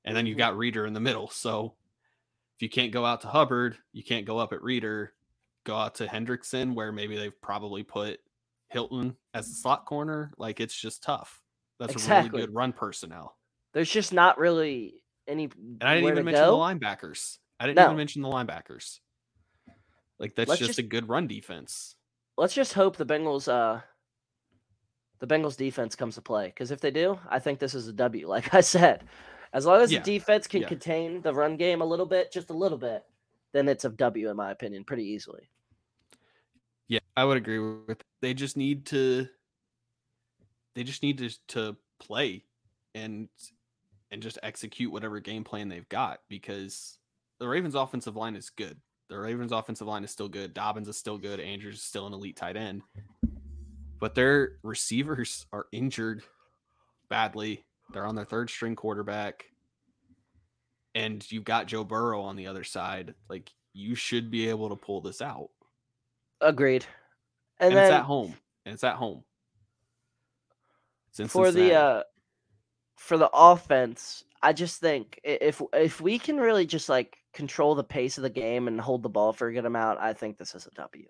And 0.05 0.15
then 0.15 0.25
you've 0.25 0.35
Mhm. 0.35 0.39
got 0.39 0.57
Reader 0.57 0.85
in 0.85 0.93
the 0.93 0.99
middle. 0.99 1.29
So 1.29 1.75
if 2.55 2.61
you 2.61 2.69
can't 2.69 2.91
go 2.91 3.05
out 3.05 3.21
to 3.21 3.27
Hubbard, 3.29 3.77
you 3.93 4.03
can't 4.03 4.25
go 4.25 4.37
up 4.37 4.53
at 4.53 4.61
Reader. 4.61 5.13
Go 5.63 5.75
out 5.75 5.95
to 5.95 6.05
Hendrickson, 6.07 6.75
where 6.75 6.91
maybe 6.91 7.15
they've 7.17 7.39
probably 7.41 7.83
put 7.83 8.19
Hilton 8.69 9.17
as 9.33 9.47
the 9.47 9.55
slot 9.55 9.85
corner. 9.85 10.33
Like 10.37 10.59
it's 10.59 10.75
just 10.79 11.01
tough. 11.03 11.41
That's 11.79 11.93
Exactly. 11.93 12.29
a 12.29 12.31
really 12.33 12.45
good 12.47 12.55
run 12.55 12.73
personnel. 12.73 13.37
there's 13.73 13.89
just 13.89 14.13
not 14.13 14.37
really 14.37 15.01
any. 15.27 15.45
And 15.45 15.81
I 15.83 15.95
didn't 15.95 16.11
even 16.11 16.25
mention 16.25 16.43
go. 16.43 16.51
the 16.51 16.57
linebackers. 16.63 17.39
I 17.59 17.65
didn't 17.65 17.77
No. 17.77 17.85
even 17.85 17.97
mention 17.97 18.21
the 18.21 18.29
linebackers. 18.29 18.99
Like 20.19 20.35
that's 20.35 20.51
just, 20.51 20.61
just- 20.61 20.79
a 20.79 20.83
good 20.83 21.09
run 21.09 21.25
defense. 21.27 21.95
Let's 22.37 22.53
just 22.53 22.73
hope 22.73 22.97
the 22.97 23.05
Bengals, 23.05 23.47
uh, 23.51 23.81
the 25.23 25.33
Bengals 25.33 25.55
defense 25.55 25.95
comes 25.95 26.15
to 26.15 26.21
play. 26.21 26.47
Because 26.47 26.69
if 26.69 26.81
they 26.81 26.91
do, 26.91 27.17
I 27.29 27.39
think 27.39 27.57
this 27.57 27.73
is 27.73 27.87
a 27.87 27.93
W. 27.93 28.27
Like 28.33 28.53
I 28.53 28.59
said, 28.59 29.05
as 29.53 29.65
long 29.65 29.79
as 29.81 29.89
Yeah, 29.89 29.99
the 29.99 30.19
defense 30.19 30.47
can 30.47 30.63
yeah. 30.63 30.67
contain 30.67 31.21
the 31.21 31.33
run 31.33 31.55
game 31.55 31.79
a 31.79 31.85
little 31.85 32.05
bit, 32.05 32.29
just 32.29 32.49
a 32.49 32.53
little 32.53 32.77
bit, 32.77 33.05
then 33.53 33.69
it's 33.69 33.85
a 33.85 33.89
W 33.89 34.29
in 34.29 34.35
my 34.35 34.51
opinion, 34.51 34.83
pretty 34.83 35.05
easily. 35.05 35.49
Yeah, 36.89 36.99
I 37.15 37.23
would 37.23 37.37
agree 37.37 37.59
with. 37.59 37.99
That. 37.99 38.03
They 38.21 38.33
just 38.33 38.57
need 38.57 38.85
to. 38.87 39.29
They 40.75 40.83
just 40.83 41.03
need 41.03 41.19
to 41.19 41.29
to 41.49 41.77
play, 42.01 42.43
and 42.93 43.29
and 44.11 44.21
just 44.21 44.39
execute 44.43 44.91
whatever 44.91 45.21
game 45.21 45.45
plan 45.45 45.69
they've 45.69 45.87
got 45.87 46.19
because 46.27 46.97
the 47.39 47.47
Ravens' 47.47 47.75
offensive 47.75 48.17
line 48.17 48.35
is 48.35 48.49
good. 48.49 48.77
The 49.09 49.17
Ravens' 49.17 49.53
offensive 49.53 49.87
line 49.87 50.03
is 50.03 50.11
still 50.11 50.27
good. 50.27 50.53
Dobbins 50.53 50.89
is 50.89 50.97
still 50.97 51.17
good. 51.17 51.39
Andrews 51.39 51.75
is 51.75 51.83
still 51.83 52.07
an 52.07 52.13
elite 52.13 52.35
tight 52.35 52.57
end, 52.57 52.81
but 54.03 54.15
their 54.15 54.57
receivers 54.63 55.45
are 55.53 55.67
injured 55.71 56.23
badly. 57.09 57.63
They're 57.93 58.05
on 58.05 58.15
their 58.15 58.25
third 58.25 58.49
string 58.49 58.75
quarterback, 58.75 59.45
and 60.93 61.25
you've 61.31 61.45
got 61.45 61.67
Joe 61.67 61.85
Burrow 61.85 62.19
on 62.19 62.35
the 62.35 62.47
other 62.47 62.65
side. 62.65 63.15
Like 63.29 63.49
you 63.71 63.95
should 63.95 64.29
be 64.29 64.49
able 64.49 64.67
to 64.67 64.75
pull 64.75 64.99
this 64.99 65.21
out 65.21 65.51
Agreed. 66.41 66.85
and, 67.61 67.73
And, 67.73 67.79
it's 67.79 67.93
at 67.93 68.03
home. 68.03 68.35
And 68.65 68.73
it's 68.73 68.83
at 68.83 68.95
home. 68.95 69.23
It's 71.17 71.31
for 71.31 71.53
the 71.53 71.73
uh 71.73 72.03
for 72.97 73.17
the 73.17 73.29
offense, 73.33 74.25
I 74.41 74.51
just 74.51 74.81
think 74.81 75.17
if 75.23 75.61
if 75.71 76.01
we 76.01 76.19
can 76.19 76.35
really 76.35 76.65
just 76.65 76.89
like 76.89 77.19
control 77.33 77.73
the 77.73 77.85
pace 77.85 78.17
of 78.17 78.23
the 78.23 78.29
game 78.29 78.67
and 78.67 78.81
hold 78.81 79.01
the 79.01 79.07
ball 79.07 79.31
for 79.31 79.47
a 79.47 79.53
good 79.53 79.63
amount, 79.63 80.01
I 80.01 80.11
think 80.11 80.37
this 80.37 80.55
is 80.55 80.67
a 80.67 80.71
W. 80.71 81.07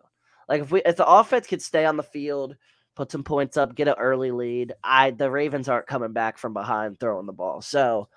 Like 0.47 0.61
if 0.61 0.71
we 0.71 0.83
if 0.85 0.95
the 0.95 1.07
offense 1.07 1.47
could 1.47 1.63
stay 1.63 1.85
on 1.85 1.97
the 1.97 2.03
field, 2.03 2.55
put 2.95 3.11
some 3.11 3.23
points 3.23 3.57
up, 3.57 3.75
get 3.75 3.87
an 3.87 3.95
early 3.97 4.31
lead, 4.31 4.73
I 4.83 5.11
the 5.11 5.29
Ravens 5.31 5.69
aren't 5.69 5.87
coming 5.87 6.13
back 6.13 6.37
from 6.37 6.53
behind 6.53 6.99
throwing 6.99 7.25
the 7.25 7.33
ball. 7.33 7.61
So 7.61 8.07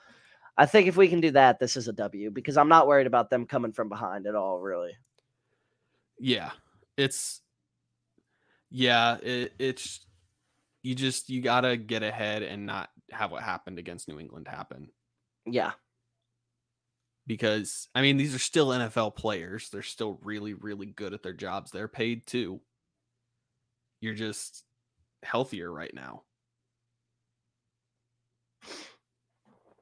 I 0.56 0.66
think 0.66 0.88
if 0.88 0.96
we 0.96 1.08
can 1.08 1.20
do 1.20 1.30
that, 1.32 1.58
this 1.58 1.76
is 1.76 1.88
a 1.88 1.92
W 1.92 2.30
because 2.30 2.56
I'm 2.56 2.68
not 2.68 2.86
worried 2.86 3.06
about 3.06 3.30
them 3.30 3.46
coming 3.46 3.72
from 3.72 3.88
behind 3.88 4.26
at 4.26 4.34
all, 4.34 4.60
really. 4.60 4.92
yeah, 6.18 6.50
it's 6.96 7.40
yeah, 8.70 9.16
it, 9.22 9.52
it's 9.58 10.04
you 10.82 10.94
just 10.94 11.28
you 11.30 11.40
gotta 11.42 11.76
get 11.76 12.02
ahead 12.02 12.42
and 12.42 12.66
not 12.66 12.90
have 13.10 13.30
what 13.32 13.42
happened 13.42 13.78
against 13.78 14.08
New 14.08 14.18
England 14.20 14.48
happen 14.48 14.88
Yeah. 15.46 15.72
because 17.26 17.88
I 17.94 18.02
mean 18.02 18.16
these 18.16 18.34
are 18.34 18.38
still 18.40 18.68
NFL 18.68 19.16
players. 19.16 19.68
They're 19.70 19.82
still 19.82 20.18
really 20.22 20.54
really 20.54 20.86
good 20.86 21.12
at 21.14 21.22
their 21.22 21.32
jobs. 21.32 21.70
They're 21.70 21.88
paid 21.88 22.26
too. 22.26 22.60
You're 24.00 24.14
just 24.14 24.64
healthier 25.22 25.72
right 25.72 25.92
now. 25.94 26.22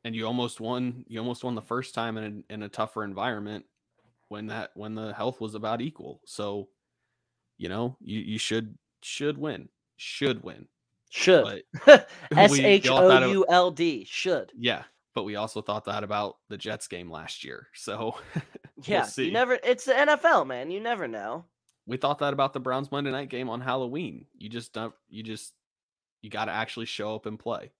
And 0.05 0.14
you 0.14 0.27
almost 0.27 0.61
won 0.61 1.05
you 1.09 1.18
almost 1.18 1.44
won 1.44 1.55
the 1.55 1.62
first 1.62 1.94
time 1.94 2.18
in 2.18 2.44
a, 2.51 2.53
in 2.53 2.62
a 2.62 2.68
tougher 2.68 3.05
environment 3.05 3.64
when 4.29 4.47
that 4.49 4.70
when 4.75 4.94
the 4.94 5.14
health 5.14 5.40
was 5.40 5.55
about 5.55 5.81
equal. 5.81 6.20
So, 6.27 6.68
you 7.57 7.68
know, 7.68 7.97
you 8.01 8.20
you 8.20 8.38
should 8.38 8.77
should 9.03 9.38
win. 9.38 9.68
Should 9.97 10.42
win. 10.42 10.66
Should. 11.11 11.62
S 11.87 12.59
H 12.59 12.88
O 12.88 13.31
U 13.31 13.47
L 13.49 13.70
D. 13.70 14.05
Should. 14.09 14.53
yeah, 14.59 14.83
but 15.14 15.23
we 15.23 15.37
also 15.37 15.62
thought 15.62 15.85
that 15.87 16.05
about 16.05 16.37
the 16.49 16.59
Jets 16.59 16.88
game 16.88 17.11
last 17.11 17.44
year. 17.44 17.68
So, 17.75 18.16
Yeah. 18.85 19.05
see. 19.05 19.27
You 19.27 19.33
never 19.33 19.59
it's 19.64 19.85
the 19.85 19.92
NFL, 19.94 20.47
man. 20.47 20.70
You 20.70 20.81
never 20.81 21.09
know. 21.09 21.44
We 21.87 21.97
thought 21.97 22.18
that 22.20 22.33
about 22.33 22.53
the 22.53 22.61
Browns 22.61 22.90
Monday 22.90 23.11
night 23.11 23.29
game 23.29 23.49
on 23.49 23.61
Halloween. 23.61 24.27
You 24.38 24.49
just 24.49 24.73
don't 24.73 24.94
you 25.09 25.23
just 25.23 25.53
you 26.23 26.31
got 26.31 26.47
to 26.47 26.53
actually 26.53 26.87
show 26.87 27.14
up 27.14 27.27
and 27.27 27.38
play. 27.38 27.70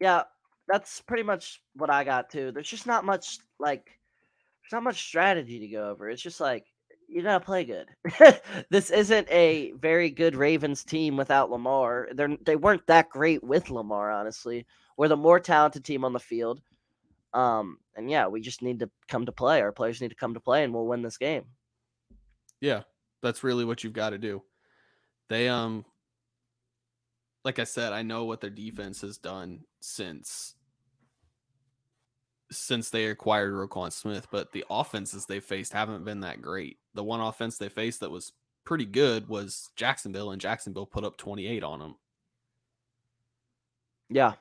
Yeah, 0.00 0.22
that's 0.68 1.00
pretty 1.00 1.22
much 1.22 1.62
what 1.74 1.90
I 1.90 2.04
got 2.04 2.30
too. 2.30 2.52
There's 2.52 2.68
just 2.68 2.86
not 2.86 3.04
much 3.04 3.38
like 3.58 3.86
there's 4.62 4.72
not 4.72 4.84
much 4.84 5.02
strategy 5.02 5.58
to 5.60 5.68
go 5.68 5.90
over. 5.90 6.08
It's 6.08 6.22
just 6.22 6.40
like 6.40 6.66
you 7.08 7.22
gotta 7.22 7.44
play 7.44 7.64
good. 7.64 7.88
this 8.70 8.90
isn't 8.90 9.28
a 9.30 9.72
very 9.72 10.10
good 10.10 10.36
Ravens 10.36 10.84
team 10.84 11.16
without 11.16 11.50
Lamar. 11.50 12.08
They're 12.14 12.36
they 12.44 12.56
weren't 12.56 12.86
that 12.86 13.10
great 13.10 13.42
with 13.42 13.70
Lamar, 13.70 14.10
honestly. 14.10 14.66
We're 14.96 15.08
the 15.08 15.16
more 15.16 15.40
talented 15.40 15.84
team 15.84 16.04
on 16.04 16.12
the 16.12 16.20
field. 16.20 16.60
Um, 17.34 17.78
and 17.96 18.10
yeah, 18.10 18.26
we 18.28 18.40
just 18.40 18.62
need 18.62 18.80
to 18.80 18.90
come 19.08 19.26
to 19.26 19.32
play. 19.32 19.60
Our 19.60 19.72
players 19.72 20.00
need 20.00 20.08
to 20.08 20.14
come 20.14 20.34
to 20.34 20.40
play, 20.40 20.64
and 20.64 20.72
we'll 20.72 20.86
win 20.86 21.02
this 21.02 21.18
game. 21.18 21.44
Yeah, 22.60 22.82
that's 23.22 23.44
really 23.44 23.64
what 23.64 23.84
you've 23.84 23.92
got 23.92 24.10
to 24.10 24.18
do. 24.18 24.42
They 25.28 25.48
um 25.48 25.84
like 27.44 27.58
I 27.60 27.64
said, 27.64 27.92
I 27.92 28.02
know 28.02 28.24
what 28.24 28.40
their 28.40 28.50
defense 28.50 29.02
has 29.02 29.18
done 29.18 29.60
since 29.80 30.56
since 32.50 32.90
they 32.90 33.06
acquired 33.06 33.52
Roquan 33.52 33.92
Smith, 33.92 34.26
but 34.30 34.52
the 34.52 34.64
offenses 34.70 35.26
they 35.26 35.40
faced 35.40 35.72
haven't 35.72 36.04
been 36.04 36.20
that 36.20 36.42
great. 36.42 36.78
The 36.94 37.04
one 37.04 37.20
offense 37.20 37.58
they 37.58 37.68
faced 37.68 38.00
that 38.00 38.10
was 38.10 38.32
pretty 38.64 38.84
good 38.84 39.28
was 39.28 39.70
Jacksonville, 39.76 40.32
and 40.32 40.40
Jacksonville 40.40 40.86
put 40.86 41.04
up 41.04 41.16
28 41.16 41.62
on 41.62 41.78
them. 41.78 41.94
Yeah. 44.08 44.32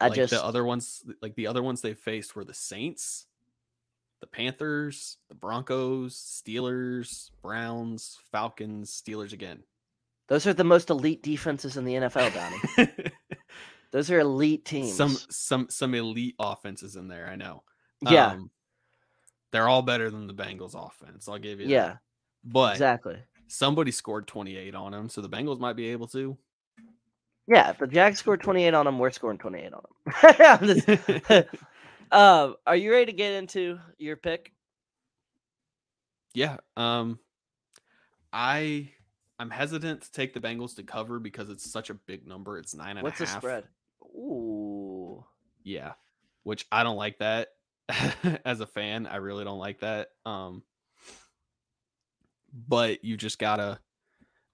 I 0.00 0.08
like 0.08 0.16
just 0.16 0.32
the 0.32 0.44
other 0.44 0.64
ones, 0.64 1.04
like 1.20 1.34
the 1.34 1.46
other 1.46 1.62
ones 1.62 1.80
they 1.80 1.94
faced 1.94 2.36
were 2.36 2.44
the 2.44 2.54
Saints, 2.54 3.26
the 4.20 4.26
Panthers, 4.26 5.16
the 5.28 5.34
Broncos, 5.34 6.14
Steelers, 6.16 7.30
Browns, 7.42 8.18
Falcons, 8.32 8.90
Steelers 8.90 9.32
again. 9.32 9.62
those 10.28 10.46
are 10.46 10.52
the 10.54 10.64
most 10.64 10.90
elite 10.90 11.22
defenses 11.22 11.76
in 11.76 11.84
the 11.84 11.94
NFL, 11.94 12.34
Donnie. 12.34 12.92
those 13.92 14.10
are 14.10 14.18
elite 14.20 14.64
teams. 14.64 14.94
some 14.94 15.16
some 15.30 15.68
some 15.70 15.94
elite 15.94 16.34
offenses 16.38 16.96
in 16.96 17.08
there. 17.08 17.28
I 17.30 17.36
know. 17.36 17.62
yeah, 18.02 18.32
Um, 18.32 18.50
they're 19.52 19.68
all 19.68 19.82
better 19.82 20.10
than 20.10 20.26
the 20.26 20.34
Bengals 20.34 20.74
offense. 20.74 21.28
I'll 21.28 21.38
give 21.38 21.60
you. 21.60 21.66
that. 21.68 21.72
yeah, 21.72 21.96
but 22.44 22.72
exactly. 22.72 23.16
somebody 23.46 23.90
scored 23.92 24.26
28 24.26 24.74
on 24.74 24.92
them, 24.92 25.08
so 25.08 25.20
the 25.20 25.28
Bengals 25.28 25.58
might 25.60 25.76
be 25.76 25.88
able 25.90 26.06
to. 26.08 26.36
Yeah, 27.50 27.70
if 27.70 27.78
the 27.78 27.86
Jags 27.86 28.18
scored 28.18 28.42
28 28.42 28.74
on 28.74 28.84
them, 28.84 28.98
we're 28.98 29.10
scoring 29.10 29.38
28 29.38 29.72
on 29.72 29.82
them. 30.60 30.66
Just- 30.66 31.48
um, 32.12 32.56
are 32.66 32.76
you 32.76 32.90
ready 32.90 33.06
to 33.06 33.12
get 33.12 33.32
into 33.32 33.78
your 33.98 34.16
pick? 34.16 34.52
yeah. 36.34 36.56
Um, 36.76 37.18
I 38.32 38.90
I'm 39.38 39.50
hesitant 39.50 40.02
to 40.02 40.12
take 40.12 40.34
the 40.34 40.40
Bengals 40.40 40.76
to 40.76 40.82
cover 40.82 41.18
because 41.18 41.50
it's 41.50 41.70
such 41.70 41.90
a 41.90 41.94
big 41.94 42.26
number. 42.26 42.58
It's 42.58 42.74
nine 42.74 42.96
and 42.96 43.06
a 43.06 43.10
half. 43.10 43.18
What's 43.20 43.32
the 43.32 43.38
spread? 43.38 43.64
Ooh. 44.04 45.24
Yeah, 45.64 45.92
which 46.44 46.66
I 46.70 46.82
don't 46.82 46.96
like 46.96 47.18
that 47.18 47.48
as 48.44 48.60
a 48.60 48.66
fan. 48.66 49.06
I 49.06 49.16
really 49.16 49.44
don't 49.44 49.58
like 49.58 49.80
that. 49.80 50.08
Um, 50.24 50.62
but 52.52 53.04
you 53.04 53.16
just 53.16 53.38
gotta. 53.38 53.80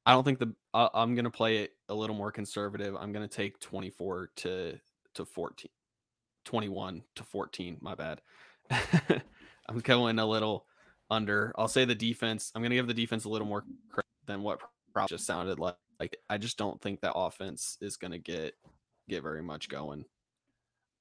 I 0.06 0.12
don't 0.12 0.24
think 0.24 0.38
the 0.38 0.54
I 0.72 0.88
I'm 0.94 1.14
gonna 1.14 1.30
play 1.30 1.58
it 1.58 1.72
a 1.88 1.94
little 1.94 2.16
more 2.16 2.32
conservative. 2.32 2.96
I'm 2.98 3.12
gonna 3.12 3.28
take 3.28 3.58
24 3.60 4.30
to 4.36 4.78
to 5.14 5.24
14, 5.24 5.70
21 6.44 7.02
to 7.16 7.24
14. 7.24 7.78
My 7.80 7.94
bad. 7.94 8.20
I'm 8.70 9.80
going 9.82 10.18
a 10.18 10.26
little 10.26 10.66
under. 11.10 11.52
I'll 11.56 11.68
say 11.68 11.84
the 11.84 11.94
defense. 11.94 12.52
I'm 12.54 12.62
gonna 12.62 12.74
give 12.74 12.86
the 12.86 12.94
defense 12.94 13.24
a 13.24 13.28
little 13.28 13.46
more 13.46 13.64
credit 13.90 14.06
than 14.26 14.42
what 14.42 14.60
just 15.08 15.26
sounded 15.26 15.58
like. 15.58 15.76
Like 16.00 16.16
I 16.28 16.38
just 16.38 16.58
don't 16.58 16.80
think 16.80 17.00
that 17.00 17.14
offense 17.14 17.78
is 17.80 17.96
going 17.96 18.12
to 18.12 18.18
get 18.18 18.54
get 19.08 19.22
very 19.22 19.42
much 19.42 19.68
going. 19.68 20.04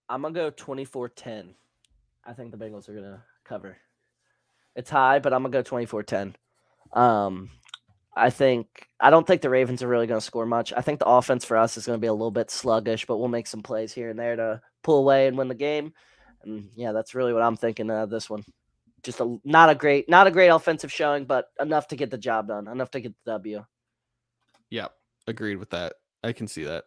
I'm 0.09 0.21
gonna 0.21 0.33
go 0.33 0.51
24-10. 0.51 1.53
I 2.25 2.33
think 2.33 2.51
the 2.51 2.57
Bengals 2.57 2.89
are 2.89 2.93
gonna 2.93 3.23
cover. 3.43 3.77
It's 4.75 4.89
high, 4.89 5.19
but 5.19 5.33
I'm 5.33 5.43
gonna 5.43 5.51
go 5.51 5.63
24-10. 5.63 6.35
Um, 6.93 7.49
I 8.15 8.29
think 8.29 8.67
I 8.99 9.09
don't 9.09 9.25
think 9.25 9.41
the 9.41 9.49
Ravens 9.49 9.81
are 9.81 9.87
really 9.87 10.07
gonna 10.07 10.21
score 10.21 10.45
much. 10.45 10.73
I 10.75 10.81
think 10.81 10.99
the 10.99 11.07
offense 11.07 11.45
for 11.45 11.57
us 11.57 11.77
is 11.77 11.85
gonna 11.85 11.97
be 11.97 12.07
a 12.07 12.13
little 12.13 12.31
bit 12.31 12.51
sluggish, 12.51 13.05
but 13.05 13.17
we'll 13.17 13.27
make 13.27 13.47
some 13.47 13.63
plays 13.63 13.91
here 13.93 14.09
and 14.09 14.19
there 14.19 14.35
to 14.35 14.61
pull 14.83 14.99
away 14.99 15.27
and 15.27 15.37
win 15.37 15.47
the 15.47 15.55
game. 15.55 15.93
And 16.43 16.69
yeah, 16.75 16.91
that's 16.91 17.15
really 17.15 17.33
what 17.33 17.41
I'm 17.41 17.57
thinking 17.57 17.89
of 17.89 18.09
this 18.09 18.29
one. 18.29 18.43
Just 19.01 19.19
a 19.19 19.37
not 19.43 19.69
a 19.69 19.75
great, 19.75 20.07
not 20.09 20.27
a 20.27 20.31
great 20.31 20.49
offensive 20.49 20.91
showing, 20.91 21.25
but 21.25 21.47
enough 21.59 21.87
to 21.89 21.95
get 21.95 22.11
the 22.11 22.17
job 22.17 22.47
done, 22.47 22.67
enough 22.67 22.91
to 22.91 23.01
get 23.01 23.13
the 23.25 23.31
W. 23.31 23.65
Yep, 24.69 24.91
agreed 25.27 25.57
with 25.57 25.71
that. 25.71 25.93
I 26.23 26.31
can 26.31 26.47
see 26.47 26.63
that. 26.63 26.85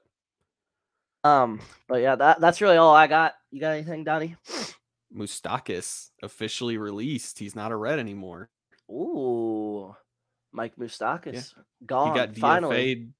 Um, 1.24 1.60
but 1.88 2.02
yeah, 2.02 2.14
that 2.14 2.40
that's 2.40 2.60
really 2.60 2.76
all 2.76 2.94
I 2.94 3.06
got. 3.06 3.34
You 3.50 3.60
got 3.60 3.74
anything, 3.74 4.04
Donnie? 4.04 4.36
Moustakas 5.14 6.10
officially 6.22 6.78
released. 6.78 7.38
He's 7.38 7.56
not 7.56 7.72
a 7.72 7.76
red 7.76 7.98
anymore. 7.98 8.50
Ooh, 8.90 9.45
Mike 10.57 10.75
Moustakas 10.77 11.53
gone. 11.85 12.12
He 12.33 12.40
got. 12.40 12.61
DFA'd, 12.62 13.12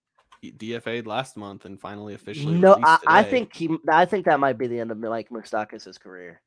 DFA'd 0.59 1.07
last 1.07 1.37
month 1.37 1.65
and 1.67 1.79
finally 1.81 2.15
officially. 2.15 2.55
No, 2.57 2.79
I, 2.83 2.99
I 3.07 3.23
think 3.23 3.55
he. 3.55 3.77
I 3.89 4.05
think 4.07 4.25
that 4.25 4.41
might 4.41 4.59
be 4.59 4.67
the 4.67 4.81
end 4.81 4.91
of 4.91 4.99
Mike 4.99 5.29
Moustakas' 5.31 6.01
career. 6.01 6.41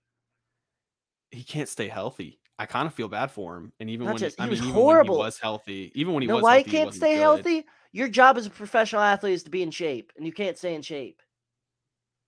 he 1.32 1.44
can't 1.44 1.70
stay 1.70 1.88
healthy. 1.88 2.40
I 2.58 2.66
kind 2.66 2.88
of 2.88 2.94
feel 2.94 3.08
bad 3.08 3.32
for 3.32 3.56
him. 3.56 3.72
And 3.80 3.90
even 3.90 4.06
Not 4.08 4.14
when 4.16 4.20
just- 4.20 4.40
I 4.42 4.44
he 4.44 4.50
mean, 4.50 4.52
was 4.60 4.60
even 4.62 4.74
horrible. 4.74 5.16
when 5.16 5.22
he 5.22 5.26
was 5.28 5.40
healthy, 5.40 5.92
even 5.96 6.14
when 6.14 6.22
he 6.24 6.28
know 6.28 6.36
was 6.36 6.44
why 6.44 6.56
healthy, 6.56 6.70
he 6.72 6.76
can't 6.78 6.86
wasn't 6.88 7.02
stay 7.04 7.14
good. 7.16 7.22
healthy? 7.22 7.66
Your 7.94 8.08
job 8.10 8.38
as 8.38 8.46
a 8.46 8.50
professional 8.50 9.02
athlete 9.02 9.34
is 9.34 9.44
to 9.44 9.50
be 9.50 9.64
in 9.64 9.72
shape, 9.72 10.12
and 10.18 10.26
you 10.26 10.34
can't 10.34 10.58
stay 10.58 10.76
in 10.76 10.82
shape. 10.82 11.22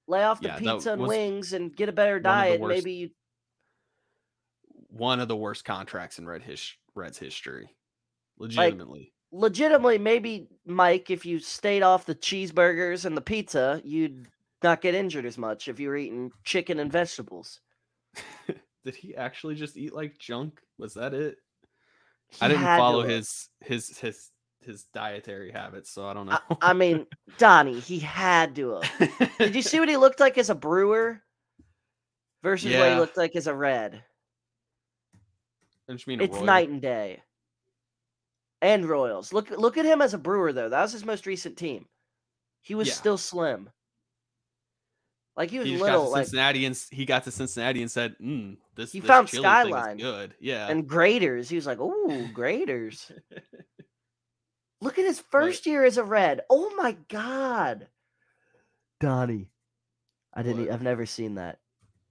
Lay 0.07 0.23
off 0.23 0.39
the 0.41 0.47
Yeah, 0.47 0.57
pizza 0.59 0.93
and 0.93 1.01
wings 1.01 1.51
and 1.53 1.75
get 1.75 1.89
a 1.89 1.91
better 1.91 2.13
one 2.13 2.17
of 2.19 2.23
the 2.23 2.29
diet. 2.29 2.61
worst- 2.61 2.75
Maybe 2.77 2.93
you 2.93 3.09
One 4.89 5.19
of 5.19 5.27
the 5.27 5.35
worst 5.35 5.63
contracts 5.65 6.17
in 6.19 6.25
Red 6.25 6.43
his, 6.43 6.71
Reds 6.95 7.17
history, 7.17 7.69
legitimately. 8.41 9.13
legitimately, 9.31 9.97
maybe 9.97 10.47
Mike, 10.65 11.09
if 11.09 11.25
you 11.25 11.39
stayed 11.39 11.83
off 11.83 12.05
the 12.05 12.15
cheeseburgers 12.15 13.05
and 13.05 13.15
the 13.15 13.21
pizza, 13.21 13.81
you'd 13.83 14.27
not 14.63 14.81
get 14.81 14.95
injured 14.95 15.25
as 15.25 15.37
much 15.37 15.67
if 15.67 15.79
you 15.79 15.89
were 15.89 15.97
eating 15.97 16.31
chicken 16.43 16.79
and 16.79 16.91
vegetables. 16.91 17.59
Did 18.83 18.95
he 18.95 19.15
actually 19.15 19.55
just 19.55 19.77
eat 19.77 19.93
like 19.93 20.17
junk? 20.17 20.59
Was 20.77 20.95
that 20.95 21.13
it? 21.13 21.37
He 22.29 22.37
I 22.41 22.47
didn't 22.47 22.63
follow 22.63 23.03
his 23.03 23.49
his 23.61 23.97
his 23.99 24.31
his 24.61 24.85
dietary 24.93 25.51
habits, 25.51 25.91
so 25.91 26.05
I 26.05 26.13
don't 26.13 26.27
know. 26.27 26.39
I 26.61 26.73
mean, 26.73 27.05
Donnie, 27.37 27.79
he 27.79 27.99
had 27.99 28.55
to 28.55 28.79
have. 28.79 29.31
Did 29.37 29.55
you 29.55 29.61
see 29.61 29.79
what 29.79 29.89
he 29.89 29.97
looked 29.97 30.19
like 30.19 30.37
as 30.37 30.49
a 30.49 30.55
brewer 30.55 31.21
versus 32.43 32.75
what 32.75 32.89
he 32.89 32.95
looked 32.95 33.17
like 33.17 33.35
as 33.35 33.47
a 33.47 33.53
red? 33.53 34.03
I 35.89 35.93
just 35.93 36.07
mean 36.07 36.21
a 36.21 36.23
It's 36.23 36.41
night 36.41 36.69
and 36.69 36.81
day. 36.81 37.21
And 38.61 38.85
Royals. 38.85 39.33
Look 39.33 39.49
look 39.49 39.77
at 39.77 39.85
him 39.85 40.01
as 40.01 40.13
a 40.13 40.17
brewer 40.19 40.53
though. 40.53 40.69
That 40.69 40.81
was 40.81 40.91
his 40.91 41.05
most 41.05 41.25
recent 41.25 41.57
team. 41.57 41.87
He 42.61 42.75
was 42.75 42.87
Yeah. 42.89 42.93
still 42.93 43.17
slim. 43.17 43.69
Like 45.35 45.49
he 45.49 45.59
was 45.59 45.67
He 45.67 45.73
just 45.73 45.83
got 45.85 45.91
to 45.91 45.97
little, 45.97 46.11
like 46.11 46.25
Cincinnati 46.25 46.65
and 46.65 46.85
he 46.91 47.05
got 47.05 47.23
to 47.23 47.31
Cincinnati 47.31 47.81
and 47.81 47.89
said, 47.89 48.15
mm, 48.21 48.57
"This 48.75 48.91
He 48.91 48.99
this 48.99 49.07
found 49.07 49.29
chili 49.29 49.41
thing 49.43 49.49
is 49.51 49.61
Skyline 49.63 49.97
good." 49.97 50.35
Yeah, 50.39 50.67
and 50.67 50.87
Graeter's. 50.87 51.49
He 51.49 51.55
was 51.55 51.65
like, 51.65 51.79
"Ooh, 51.79 52.27
Graeter's." 52.33 53.11
Look 54.81 54.99
at 54.99 55.05
his 55.05 55.19
first 55.31 55.65
year 55.65 55.85
as 55.85 55.97
a 55.97 56.03
red. 56.03 56.41
Oh 56.49 56.73
my 56.75 56.97
god. 57.07 57.87
Donnie. 58.99 59.49
I 60.33 60.43
didn't 60.43 60.65
What? 60.65 60.71
I've 60.73 60.81
never 60.81 61.05
seen 61.05 61.35
that. 61.35 61.59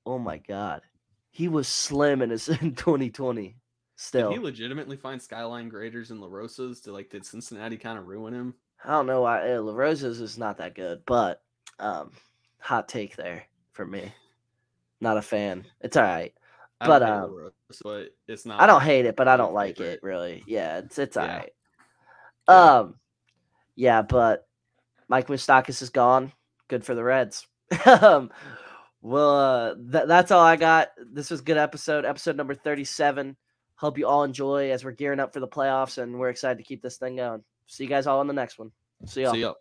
Oh 0.07 0.19
my 0.19 0.39
god. 0.39 0.83
He 1.31 1.47
was 1.49 1.69
slim 1.69 2.23
in 2.23 2.31
his 2.31 2.49
in 2.63 2.75
2020. 2.75 3.57
Did 4.01 4.05
Still. 4.07 4.33
he 4.33 4.39
legitimately 4.39 4.97
find 4.97 5.21
Skyline 5.21 5.71
Graeter's 5.71 6.11
and 6.11 6.21
La 6.23 6.29
Rosas? 6.29 6.81
To 6.81 6.93
like, 6.93 7.11
did 7.11 7.27
Cincinnati 7.27 7.77
kind 7.77 7.99
of 7.99 8.07
ruin 8.09 8.33
him? 8.33 8.55
I 8.83 8.93
don't 8.93 9.07
know 9.07 9.21
why 9.21 9.53
uh, 9.53 9.61
La 9.61 9.75
Rosa's 9.75 10.23
is 10.23 10.39
not 10.39 10.57
that 10.57 10.75
good, 10.75 11.03
but 11.05 11.43
um 11.79 12.13
hot 12.61 12.89
take 12.89 13.15
there 13.17 13.45
for 13.73 13.85
me. 13.85 14.11
Not 15.03 15.19
a 15.19 15.23
fan. 15.23 15.67
It's 15.83 15.99
all 15.99 16.03
right. 16.03 16.33
I 16.81 16.87
But, 16.87 17.01
don't 17.01 17.09
hate 17.09 17.15
La 17.15 17.25
um, 17.25 17.35
Rosas, 17.35 17.83
but 17.85 18.09
it's 18.27 18.47
not. 18.47 18.61
I 18.63 18.67
don't 18.67 18.81
hate 18.83 19.05
it, 19.05 19.17
but 19.17 19.29
I 19.29 19.37
don't 19.37 19.53
like 19.53 19.77
favorite. 19.77 19.93
it 19.95 20.03
really. 20.03 20.45
Yeah, 20.47 20.79
it's 20.79 20.99
it's 20.99 21.19
all 21.19 21.27
Yeah. 21.27 21.37
right. 21.37 21.53
Yeah. 22.49 22.75
Um 22.79 22.95
yeah, 23.77 24.01
but 24.03 24.49
Mike 25.09 25.27
Moustakas 25.29 25.83
is 25.83 25.91
gone. 25.91 26.33
Good 26.69 26.87
for 26.87 26.95
the 26.95 27.05
Reds. 27.05 27.47
um 27.85 28.31
well 29.03 29.37
uh, 29.37 29.75
th- 29.75 30.07
that's 30.09 30.31
all 30.31 30.41
I 30.43 30.57
got. 30.57 30.89
This 31.13 31.31
was 31.31 31.43
good 31.43 31.59
episode, 31.59 32.07
episode 32.07 32.37
number 32.37 32.55
37. 32.55 33.37
Hope 33.81 33.97
you 33.97 34.07
all 34.07 34.25
enjoy 34.25 34.73
as 34.73 34.85
we're 34.85 34.91
gearing 34.91 35.21
up 35.21 35.33
for 35.33 35.41
the 35.41 35.49
playoffs 35.49 35.97
and 35.97 36.19
we're 36.19 36.29
excited 36.29 36.59
to 36.59 36.65
keep 36.65 36.83
this 36.83 36.99
thing 36.99 37.17
going. 37.17 37.43
See 37.67 37.85
you 37.85 37.89
guys 37.89 38.07
all 38.07 38.21
in 38.21 38.27
the 38.27 38.35
next 38.35 38.59
one. 38.59 38.73
See 39.07 39.23
y'all. 39.23 39.33
See 39.33 39.41
ya. 39.41 39.55